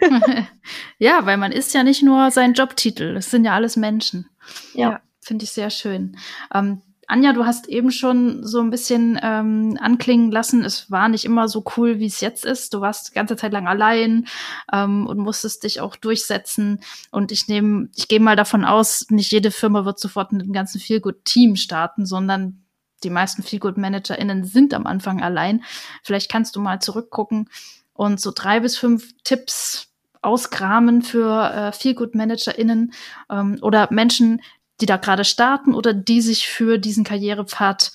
[0.98, 4.28] ja, weil man ist ja nicht nur sein Jobtitel, es sind ja alles Menschen.
[4.74, 6.16] Ja, ja finde ich sehr schön.
[6.52, 11.24] Ähm, Anja, du hast eben schon so ein bisschen ähm, anklingen lassen, es war nicht
[11.24, 12.72] immer so cool, wie es jetzt ist.
[12.72, 14.26] Du warst die ganze Zeit lang allein
[14.72, 16.80] ähm, und musstest dich auch durchsetzen.
[17.10, 20.52] Und ich nehme, ich gehe mal davon aus, nicht jede Firma wird sofort mit einem
[20.52, 22.64] ganzen Feelgood-Team starten, sondern
[23.02, 25.62] die meisten Feelgood-ManagerInnen sind am Anfang allein.
[26.02, 27.50] Vielleicht kannst du mal zurückgucken
[27.94, 29.88] und so drei bis fünf Tipps
[30.20, 32.92] auskramen für äh, Feelgood-ManagerInnen
[33.30, 34.42] ähm, oder Menschen,
[34.80, 37.92] die da gerade starten oder die sich für diesen Karrierepfad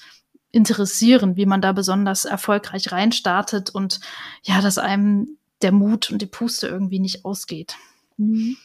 [0.52, 4.00] interessieren, wie man da besonders erfolgreich reinstartet und
[4.44, 7.76] ja, dass einem der Mut und die Puste irgendwie nicht ausgeht.
[8.18, 8.58] Mhm.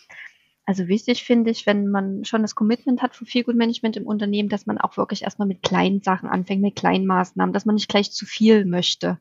[0.67, 4.07] Also wichtig finde ich, wenn man schon das Commitment hat für viel Good Management im
[4.07, 7.75] Unternehmen, dass man auch wirklich erstmal mit kleinen Sachen anfängt, mit kleinen Maßnahmen, dass man
[7.75, 9.19] nicht gleich zu viel möchte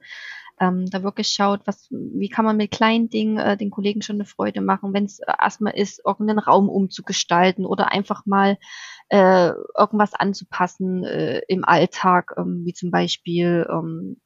[0.64, 4.16] ähm, da wirklich schaut, was, wie kann man mit kleinen Dingen äh, den Kollegen schon
[4.18, 8.58] eine Freude machen, wenn es äh, erstmal ist, irgendeinen Raum umzugestalten oder einfach mal
[9.10, 14.18] äh, irgendwas anzupassen äh, im Alltag, ähm, wie zum Beispiel ähm,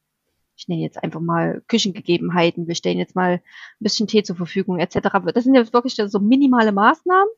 [0.58, 3.40] ich nenne jetzt einfach mal Küchengegebenheiten, wir stellen jetzt mal ein
[3.78, 5.08] bisschen Tee zur Verfügung etc.
[5.32, 7.28] Das sind jetzt wirklich so minimale Maßnahmen.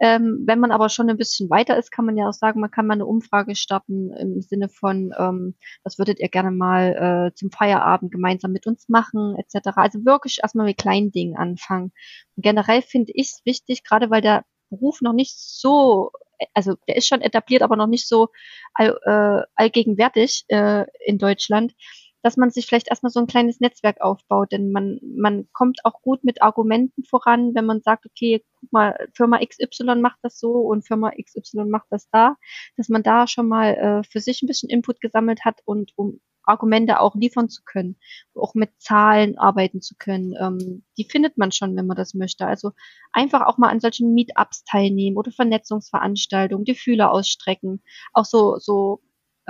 [0.00, 2.70] Ähm, wenn man aber schon ein bisschen weiter ist, kann man ja auch sagen, man
[2.70, 5.54] kann mal eine Umfrage starten im Sinne von, ähm,
[5.84, 9.76] was würdet ihr gerne mal äh, zum Feierabend gemeinsam mit uns machen etc.
[9.76, 11.92] Also wirklich erstmal mit kleinen Dingen anfangen.
[12.36, 16.12] Und generell finde ich es wichtig, gerade weil der Beruf noch nicht so
[16.54, 18.28] also der ist schon etabliert, aber noch nicht so
[18.72, 21.74] all, äh, allgegenwärtig äh, in Deutschland,
[22.22, 26.02] dass man sich vielleicht erstmal so ein kleines Netzwerk aufbaut, denn man, man kommt auch
[26.02, 30.52] gut mit Argumenten voran, wenn man sagt, okay, guck mal, Firma XY macht das so
[30.52, 32.36] und Firma XY macht das da,
[32.76, 36.20] dass man da schon mal äh, für sich ein bisschen Input gesammelt hat und um
[36.44, 37.96] Argumente auch liefern zu können,
[38.34, 40.34] auch mit Zahlen arbeiten zu können.
[40.38, 42.46] Ähm, die findet man schon, wenn man das möchte.
[42.46, 42.72] Also
[43.12, 49.00] einfach auch mal an solchen Meetups teilnehmen oder Vernetzungsveranstaltungen, die Fühler ausstrecken, auch so, so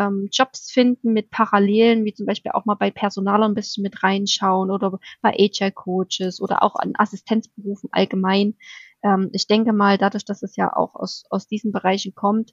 [0.00, 4.02] ähm, Jobs finden mit Parallelen, wie zum Beispiel auch mal bei Personalern ein bisschen mit
[4.02, 8.56] reinschauen oder bei HR-Coaches oder auch an Assistenzberufen allgemein.
[9.02, 12.52] Ähm, ich denke mal, dadurch, dass es ja auch aus, aus diesen Bereichen kommt,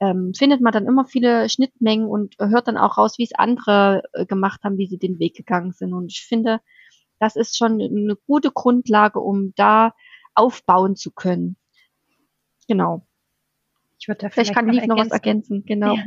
[0.00, 4.02] ähm, findet man dann immer viele Schnittmengen und hört dann auch raus, wie es andere
[4.14, 5.92] äh, gemacht haben, wie sie den Weg gegangen sind.
[5.92, 6.60] Und ich finde,
[7.18, 9.94] das ist schon eine gute Grundlage, um da
[10.34, 11.56] aufbauen zu können.
[12.68, 13.06] Genau.
[13.98, 15.64] Ich würde da vielleicht, vielleicht kann Liv noch was ergänzen.
[15.66, 15.94] Genau.
[15.94, 16.04] Ja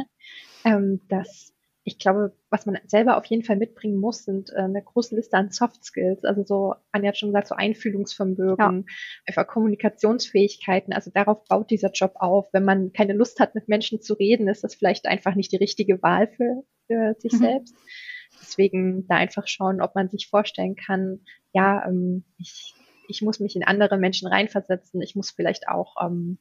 [0.65, 1.53] ähm, dass
[1.89, 5.37] ich glaube, was man selber auf jeden Fall mitbringen muss, sind äh, eine große Liste
[5.37, 6.23] an Soft Skills.
[6.23, 8.93] Also so, Anja hat schon gesagt, so Einfühlungsvermögen, ja.
[9.25, 10.93] einfach Kommunikationsfähigkeiten.
[10.93, 12.47] Also darauf baut dieser Job auf.
[12.53, 15.57] Wenn man keine Lust hat, mit Menschen zu reden, ist das vielleicht einfach nicht die
[15.57, 17.37] richtige Wahl für, für sich mhm.
[17.37, 17.75] selbst.
[18.39, 21.21] Deswegen da einfach schauen, ob man sich vorstellen kann,
[21.53, 22.75] ja, ähm, ich,
[23.07, 25.01] ich muss mich in andere Menschen reinversetzen.
[25.01, 26.37] Ich muss vielleicht auch ähm,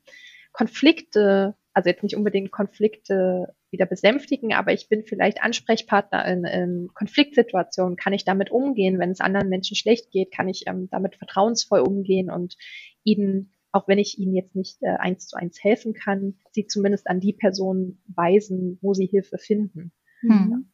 [0.52, 6.88] Konflikte, also jetzt nicht unbedingt Konflikte wieder besänftigen, aber ich bin vielleicht Ansprechpartner in, in
[6.94, 11.16] Konfliktsituationen, kann ich damit umgehen, wenn es anderen Menschen schlecht geht, kann ich ähm, damit
[11.16, 12.56] vertrauensvoll umgehen und
[13.04, 17.08] ihnen, auch wenn ich ihnen jetzt nicht äh, eins zu eins helfen kann, sie zumindest
[17.08, 19.92] an die Person weisen, wo sie Hilfe finden.
[20.20, 20.68] Hm.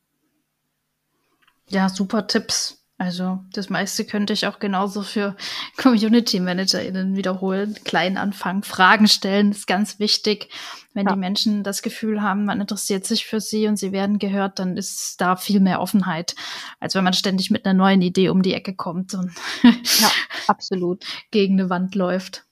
[1.68, 2.83] Ja, super Tipps.
[2.96, 5.36] Also das meiste könnte ich auch genauso für
[5.76, 7.76] Community ManagerInnen wiederholen.
[7.84, 10.48] Klein anfangen, Fragen stellen ist ganz wichtig.
[10.92, 11.12] Wenn ja.
[11.12, 14.76] die Menschen das Gefühl haben, man interessiert sich für sie und sie werden gehört, dann
[14.76, 16.36] ist da viel mehr Offenheit,
[16.78, 19.32] als wenn man ständig mit einer neuen Idee um die Ecke kommt und
[19.62, 20.10] ja,
[20.46, 22.44] absolut gegen eine Wand läuft.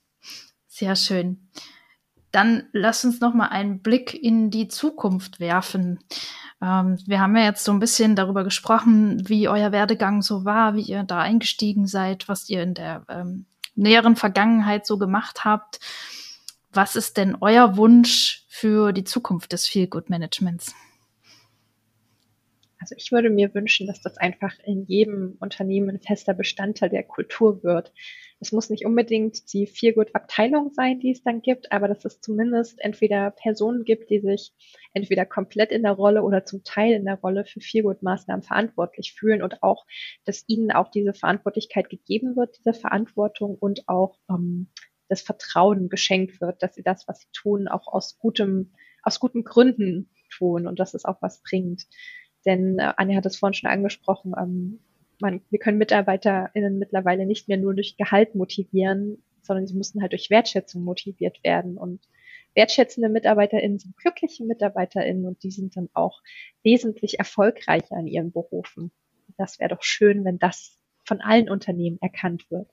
[0.67, 1.51] Sehr schön.
[2.33, 6.01] Dann lass uns noch mal einen Blick in die Zukunft werfen.
[6.63, 10.75] Ähm, wir haben ja jetzt so ein bisschen darüber gesprochen, wie euer Werdegang so war,
[10.75, 15.79] wie ihr da eingestiegen seid, was ihr in der ähm, näheren Vergangenheit so gemacht habt.
[16.73, 20.75] Was ist denn euer Wunsch für die Zukunft des Feel Good Managements?
[22.79, 27.05] Also ich würde mir wünschen, dass das einfach in jedem Unternehmen ein fester Bestandteil der
[27.05, 27.93] Kultur wird.
[28.43, 32.81] Es muss nicht unbedingt die Feelgood-Abteilung sein, die es dann gibt, aber dass es zumindest
[32.81, 34.53] entweder Personen gibt, die sich
[34.93, 39.43] entweder komplett in der Rolle oder zum Teil in der Rolle für Feelgood-Maßnahmen verantwortlich fühlen
[39.43, 39.87] und auch,
[40.25, 44.73] dass ihnen auch diese Verantwortlichkeit gegeben wird, diese Verantwortung und auch ähm,
[45.09, 48.73] das Vertrauen geschenkt wird, dass sie das, was sie tun, auch aus gutem,
[49.05, 51.85] aus guten Gründen tun und dass es auch was bringt.
[52.45, 54.81] Denn äh, Anja hat es vorhin schon angesprochen, ähm,
[55.23, 60.13] man, wir können MitarbeiterInnen mittlerweile nicht mehr nur durch Gehalt motivieren, sondern sie müssen halt
[60.13, 61.79] durch Wertschätzung motiviert werden.
[61.79, 62.07] Und
[62.55, 66.21] wertschätzende MitarbeiterInnen sind glückliche MitarbeiterInnen und die sind dann auch
[66.63, 68.93] wesentlich erfolgreicher in ihren Berufen.
[69.39, 72.69] Das wäre doch schön, wenn das von allen Unternehmen erkannt wird.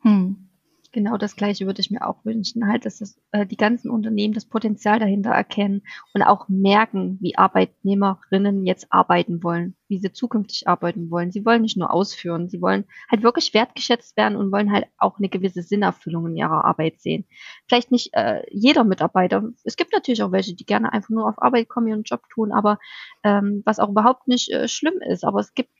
[0.00, 0.50] Hm.
[0.94, 4.34] Genau das Gleiche würde ich mir auch wünschen, halt, dass das, äh, die ganzen Unternehmen
[4.34, 5.82] das Potenzial dahinter erkennen
[6.12, 11.32] und auch merken, wie Arbeitnehmerinnen jetzt arbeiten wollen, wie sie zukünftig arbeiten wollen.
[11.32, 15.16] Sie wollen nicht nur ausführen, sie wollen halt wirklich wertgeschätzt werden und wollen halt auch
[15.18, 17.24] eine gewisse Sinnerfüllung in ihrer Arbeit sehen.
[17.66, 19.48] Vielleicht nicht äh, jeder Mitarbeiter.
[19.64, 22.52] Es gibt natürlich auch welche, die gerne einfach nur auf Arbeit kommen, ihren Job tun,
[22.52, 22.78] aber
[23.24, 25.24] ähm, was auch überhaupt nicht äh, schlimm ist.
[25.24, 25.70] Aber es gibt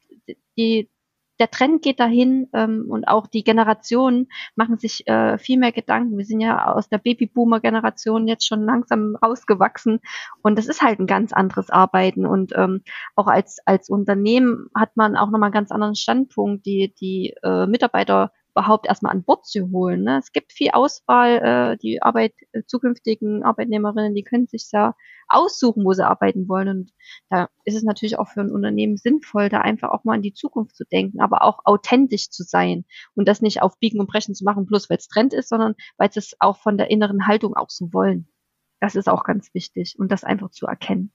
[0.56, 0.88] die
[1.42, 6.16] der Trend geht dahin ähm, und auch die Generationen machen sich äh, viel mehr Gedanken.
[6.16, 9.98] Wir sind ja aus der Babyboomer-Generation jetzt schon langsam rausgewachsen
[10.42, 12.82] und das ist halt ein ganz anderes Arbeiten und ähm,
[13.16, 16.64] auch als als Unternehmen hat man auch nochmal einen ganz anderen Standpunkt.
[16.64, 20.02] Die die äh, Mitarbeiter überhaupt erstmal an Bord zu holen.
[20.04, 20.18] Ne?
[20.18, 24.94] Es gibt viel Auswahl, äh, die Arbeit, äh, zukünftigen Arbeitnehmerinnen, die können sich ja
[25.28, 26.68] aussuchen, wo sie arbeiten wollen.
[26.68, 26.92] Und
[27.30, 30.34] da ist es natürlich auch für ein Unternehmen sinnvoll, da einfach auch mal in die
[30.34, 32.84] Zukunft zu denken, aber auch authentisch zu sein
[33.14, 35.74] und das nicht auf Biegen und Brechen zu machen, bloß weil es Trend ist, sondern
[35.96, 38.28] weil sie es auch von der inneren Haltung auch so wollen.
[38.80, 41.12] Das ist auch ganz wichtig und das einfach zu erkennen.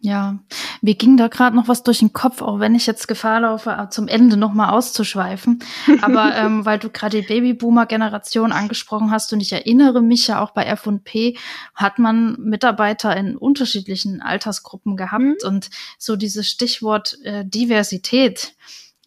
[0.00, 0.38] Ja,
[0.80, 3.70] mir ging da gerade noch was durch den Kopf, auch wenn ich jetzt Gefahr laufe,
[3.70, 5.58] äh, zum Ende noch mal auszuschweifen.
[6.02, 10.52] Aber ähm, weil du gerade die Babyboomer-Generation angesprochen hast und ich erinnere mich ja auch
[10.52, 11.36] bei F&P
[11.74, 15.34] hat man Mitarbeiter in unterschiedlichen Altersgruppen gehabt mhm.
[15.48, 18.54] und so dieses Stichwort äh, Diversität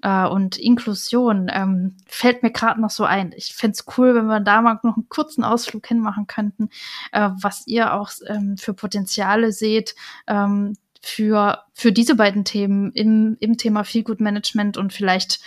[0.01, 3.33] äh, und Inklusion ähm, fällt mir gerade noch so ein.
[3.35, 6.69] Ich fände es cool, wenn wir da mal noch einen kurzen Ausflug hinmachen könnten,
[7.11, 9.95] äh, was ihr auch ähm, für Potenziale seht
[10.27, 15.39] ähm, für, für diese beiden Themen im, im Thema Feel Good Management und vielleicht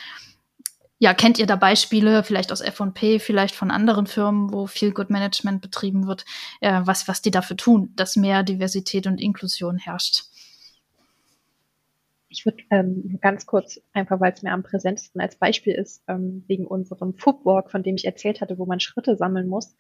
[0.98, 5.10] ja, kennt ihr da Beispiele, vielleicht aus F&P, vielleicht von anderen Firmen, wo Feel Good
[5.10, 6.24] Management betrieben wird,
[6.60, 10.24] äh, was, was die dafür tun, dass mehr Diversität und Inklusion herrscht?
[12.34, 16.44] Ich würde ähm, ganz kurz, einfach weil es mir am präsentesten als Beispiel ist, ähm,
[16.48, 19.76] wegen unserem Footwalk, von dem ich erzählt hatte, wo man Schritte sammeln muss.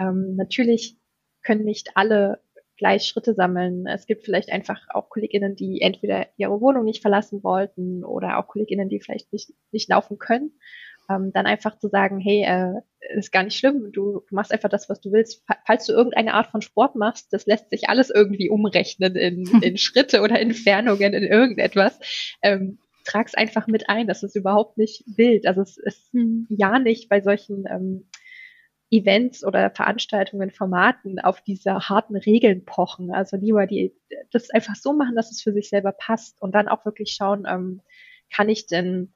[0.00, 0.98] Ähm, natürlich
[1.42, 2.40] können nicht alle
[2.76, 3.86] gleich Schritte sammeln.
[3.86, 8.48] Es gibt vielleicht einfach auch KollegInnen, die entweder ihre Wohnung nicht verlassen wollten oder auch
[8.48, 10.58] KollegInnen, die vielleicht nicht, nicht laufen können
[11.16, 12.80] ähm, dann einfach zu sagen, hey, äh,
[13.16, 15.44] ist gar nicht schlimm, du, du machst einfach das, was du willst.
[15.66, 19.76] Falls du irgendeine Art von Sport machst, das lässt sich alles irgendwie umrechnen in, in
[19.76, 21.98] Schritte oder Entfernungen, in irgendetwas.
[22.42, 25.46] Ähm, trag's einfach mit ein, das ist überhaupt nicht wild.
[25.46, 26.46] Also es ist hm.
[26.50, 28.08] ja nicht bei solchen ähm,
[28.90, 33.10] Events oder Veranstaltungen, Formaten auf diese harten Regeln pochen.
[33.10, 33.94] Also lieber die,
[34.30, 37.44] das einfach so machen, dass es für sich selber passt und dann auch wirklich schauen,
[37.48, 37.80] ähm,
[38.30, 39.14] kann ich denn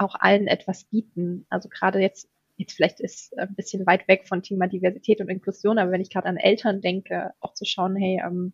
[0.00, 1.46] auch allen etwas bieten.
[1.50, 5.78] Also gerade jetzt, jetzt vielleicht ist ein bisschen weit weg von Thema Diversität und Inklusion,
[5.78, 8.52] aber wenn ich gerade an Eltern denke, auch zu schauen, hey, ähm,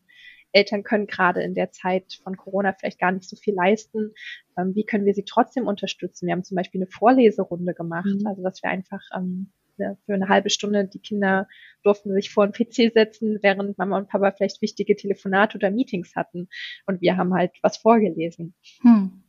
[0.52, 4.14] Eltern können gerade in der Zeit von Corona vielleicht gar nicht so viel leisten.
[4.56, 6.26] Ähm, wie können wir sie trotzdem unterstützen?
[6.26, 8.26] Wir haben zum Beispiel eine Vorleserunde gemacht, mhm.
[8.26, 11.46] also dass wir einfach ähm, für eine halbe Stunde die Kinder
[11.82, 16.16] durften sich vor den PC setzen, während Mama und Papa vielleicht wichtige Telefonate oder Meetings
[16.16, 16.48] hatten.
[16.86, 18.54] Und wir haben halt was vorgelesen.
[18.80, 19.22] Hm.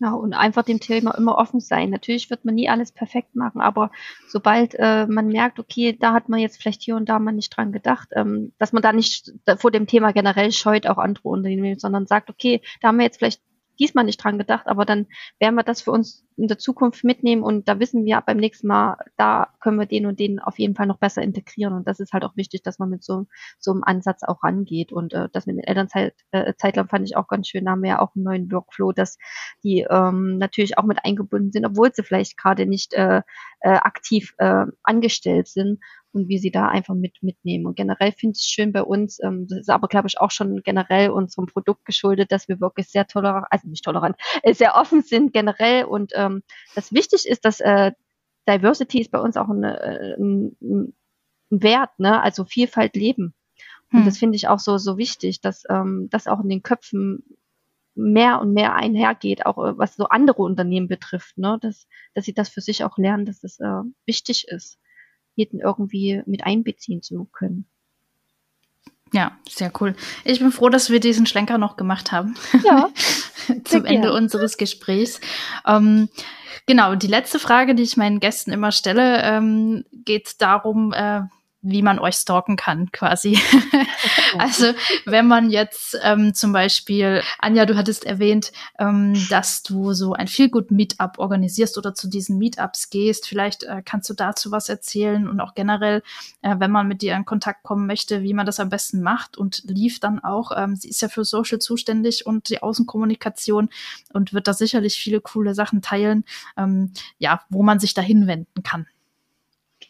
[0.00, 1.90] Genau, und einfach dem Thema immer offen sein.
[1.90, 3.92] Natürlich wird man nie alles perfekt machen, aber
[4.26, 7.56] sobald äh, man merkt, okay, da hat man jetzt vielleicht hier und da mal nicht
[7.56, 11.78] dran gedacht, ähm, dass man da nicht vor dem Thema generell scheut, auch andere Unternehmen,
[11.78, 13.40] sondern sagt, okay, da haben wir jetzt vielleicht
[13.78, 15.06] diesmal nicht dran gedacht, aber dann
[15.38, 18.66] werden wir das für uns in der Zukunft mitnehmen und da wissen wir beim nächsten
[18.66, 21.74] Mal, da können wir den und den auf jeden Fall noch besser integrieren.
[21.74, 23.26] Und das ist halt auch wichtig, dass man mit so,
[23.58, 24.92] so einem Ansatz auch rangeht.
[24.92, 27.82] Und äh, das mit den Elternzeit äh, Zeitlang fand ich auch ganz schön, da haben
[27.82, 29.16] wir ja auch einen neuen Workflow, dass
[29.62, 33.22] die ähm, natürlich auch mit eingebunden sind, obwohl sie vielleicht gerade nicht äh,
[33.60, 35.80] äh, aktiv äh, angestellt sind
[36.14, 37.66] und wie sie da einfach mit mitnehmen.
[37.66, 40.30] Und generell finde ich es schön bei uns, ähm, das ist aber, glaube ich, auch
[40.30, 44.76] schon generell unserem Produkt geschuldet, dass wir wirklich sehr tolerant, also nicht tolerant, äh, sehr
[44.76, 46.42] offen sind generell und ähm,
[46.74, 47.92] das wichtig ist, dass äh,
[48.48, 50.94] Diversity ist bei uns auch äh, ein, ein
[51.50, 52.20] Wert, ne?
[52.22, 53.34] also Vielfalt leben.
[53.92, 54.04] Und hm.
[54.04, 57.24] das finde ich auch so, so wichtig, dass ähm, das auch in den Köpfen
[57.94, 61.58] mehr und mehr einhergeht, auch äh, was so andere Unternehmen betrifft, ne?
[61.60, 64.78] dass, dass sie das für sich auch lernen, dass es äh, wichtig ist
[65.34, 67.66] jeden irgendwie mit einbeziehen zu können.
[69.14, 69.94] Ja, sehr cool.
[70.24, 72.34] Ich bin froh, dass wir diesen Schlenker noch gemacht haben.
[72.64, 72.88] Ja.
[73.64, 75.20] Zum Ende unseres Gesprächs.
[75.64, 76.08] Ähm,
[76.66, 81.20] genau, die letzte Frage, die ich meinen Gästen immer stelle, ähm, geht darum, äh,
[81.64, 83.38] wie man euch stalken kann, quasi.
[84.38, 84.72] also
[85.06, 90.28] wenn man jetzt ähm, zum Beispiel, Anja, du hattest erwähnt, ähm, dass du so ein
[90.28, 93.26] Feelgood Meetup organisierst oder zu diesen Meetups gehst.
[93.26, 96.02] Vielleicht äh, kannst du dazu was erzählen und auch generell,
[96.42, 99.38] äh, wenn man mit dir in Kontakt kommen möchte, wie man das am besten macht
[99.38, 100.52] und lief dann auch.
[100.54, 103.70] Ähm, sie ist ja für Social zuständig und die Außenkommunikation
[104.12, 106.24] und wird da sicherlich viele coole Sachen teilen,
[106.58, 108.86] ähm, ja, wo man sich da hinwenden kann.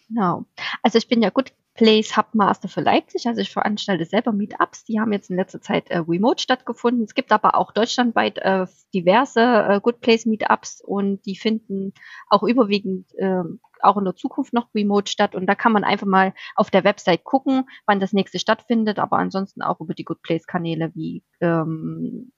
[0.08, 0.44] Genau.
[0.82, 3.26] Also ich bin ja gut Place Hubmaster für Leipzig.
[3.26, 4.84] Also ich veranstalte selber Meetups.
[4.84, 7.04] Die haben jetzt in letzter Zeit äh, remote stattgefunden.
[7.04, 11.92] Es gibt aber auch deutschlandweit äh, diverse äh, Good Place Meetups und die finden
[12.28, 13.42] auch überwiegend äh,
[13.80, 15.34] auch in der Zukunft noch remote statt.
[15.34, 19.18] Und da kann man einfach mal auf der Website gucken, wann das nächste stattfindet, aber
[19.18, 22.32] ansonsten auch über die Good Place Kanäle wie ähm,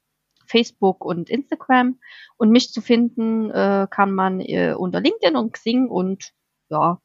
[0.47, 1.99] Facebook und Instagram.
[2.37, 6.33] Und mich zu finden äh, kann man äh, unter LinkedIn und Xing und
[6.71, 7.01] ja,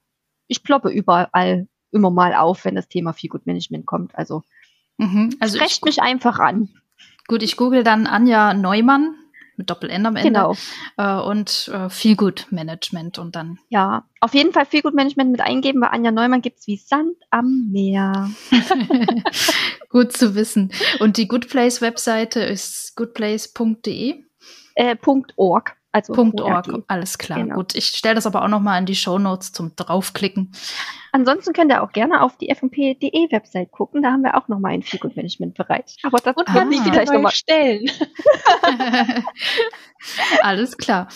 [0.48, 4.16] ich ploppe überall immer mal auf, wenn das Thema Feelgood Management kommt.
[4.16, 4.44] Also,
[4.98, 5.36] mhm.
[5.40, 6.70] also sprecht mich einfach an.
[7.28, 9.16] Gut, ich google dann Anja Neumann
[9.62, 10.30] mit Doppel-N am Ende.
[10.30, 10.56] Genau.
[10.98, 13.60] Äh, und äh, Feelgood Management und dann.
[13.70, 15.82] Ja, auf jeden Fall Feelgood Management mit eingeben.
[15.82, 18.32] Bei Anja Neumann gibt's wie Sand am Meer.
[19.90, 20.72] Gut zu wissen.
[21.00, 24.24] Und die Good Place Webseite ist goodplace.de?
[24.76, 24.96] Äh,
[25.36, 25.78] .org.
[25.94, 27.40] Also .org, alles klar.
[27.40, 27.56] Genau.
[27.56, 30.52] Gut, ich stelle das aber auch nochmal in die Show Notes zum draufklicken.
[31.12, 34.02] Ansonsten könnt ihr auch gerne auf die fp.de Website gucken.
[34.02, 35.98] Da haben wir auch nochmal einen Feelgood Management Bereich.
[36.04, 37.92] Aber das Und kann ich vielleicht nochmal stellen.
[40.42, 41.10] alles klar.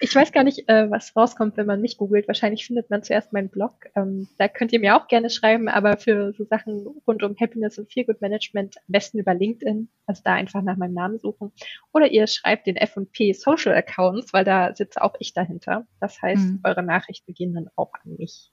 [0.00, 2.28] Ich weiß gar nicht, äh, was rauskommt, wenn man mich googelt.
[2.28, 3.86] Wahrscheinlich findet man zuerst meinen Blog.
[3.94, 7.78] Ähm, da könnt ihr mir auch gerne schreiben, aber für so Sachen rund um Happiness
[7.78, 9.88] und Feelgood Management am besten über LinkedIn.
[10.06, 11.52] Also da einfach nach meinem Namen suchen.
[11.92, 15.86] Oder ihr schreibt den F&P Social Accounts, weil da sitze auch ich dahinter.
[16.00, 16.60] Das heißt, mhm.
[16.64, 18.50] eure Nachrichten gehen dann auch an mich.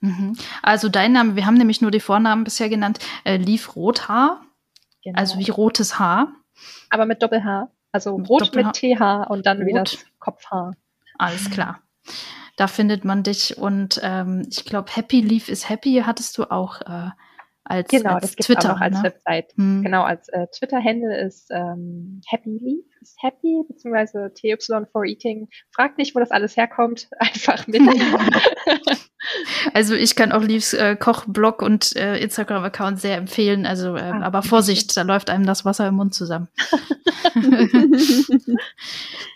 [0.00, 0.36] Mhm.
[0.62, 4.42] Also dein Name, wir haben nämlich nur die Vornamen bisher genannt, äh, Lief Rothaar.
[5.02, 5.18] Genau.
[5.18, 6.32] Also wie rotes Haar.
[6.90, 7.70] Aber mit Doppel-H.
[7.92, 9.66] Also rot Doppel mit TH und dann rot.
[9.66, 9.84] wieder
[10.24, 10.74] Kopfhaar.
[11.18, 11.80] Alles klar.
[12.56, 16.80] Da findet man dich und ähm, ich glaube, Happy Leaf is Happy hattest du auch
[16.82, 17.10] äh,
[17.64, 19.04] als, genau, als das Twitter, auch als ne?
[19.04, 19.52] Website.
[19.56, 19.82] Hm.
[19.82, 24.56] Genau, als äh, Twitter-Handle ist ähm, Happy Leaf, ist Happy, beziehungsweise TY
[24.92, 25.48] for Eating.
[25.74, 27.80] Fragt nicht, wo das alles herkommt, einfach mit.
[29.74, 33.64] also ich kann auch Leaves äh, Kochblog und äh, Instagram-Account sehr empfehlen.
[33.64, 36.48] Also, äh, ah, aber Vorsicht, da läuft einem das Wasser im Mund zusammen.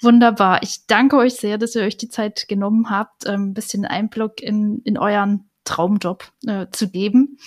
[0.02, 0.62] Wunderbar.
[0.62, 4.42] Ich danke euch sehr, dass ihr euch die Zeit genommen habt, ähm, ein bisschen Einblick
[4.42, 7.38] in, in euren Traumjob äh, zu geben.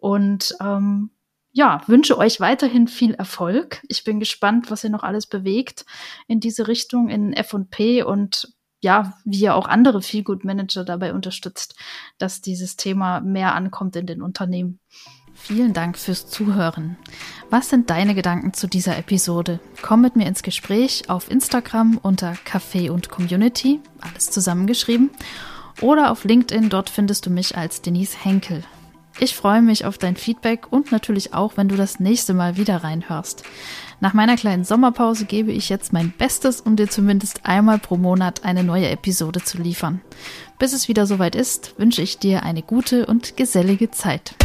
[0.00, 1.10] Und ähm,
[1.52, 3.82] ja, wünsche euch weiterhin viel Erfolg.
[3.88, 5.84] Ich bin gespannt, was ihr noch alles bewegt
[6.28, 11.74] in diese Richtung in F&P und ja, wie ihr auch andere Feelgood Manager dabei unterstützt,
[12.18, 14.80] dass dieses Thema mehr ankommt in den Unternehmen.
[15.34, 16.96] Vielen Dank fürs Zuhören.
[17.50, 19.58] Was sind deine Gedanken zu dieser Episode?
[19.82, 25.10] Komm mit mir ins Gespräch auf Instagram unter Café und Community, alles zusammengeschrieben,
[25.80, 28.64] oder auf LinkedIn, dort findest du mich als Denise Henkel.
[29.22, 32.82] Ich freue mich auf dein Feedback und natürlich auch, wenn du das nächste Mal wieder
[32.82, 33.42] reinhörst.
[34.00, 38.44] Nach meiner kleinen Sommerpause gebe ich jetzt mein Bestes, um dir zumindest einmal pro Monat
[38.44, 40.00] eine neue Episode zu liefern.
[40.58, 44.36] Bis es wieder soweit ist, wünsche ich dir eine gute und gesellige Zeit.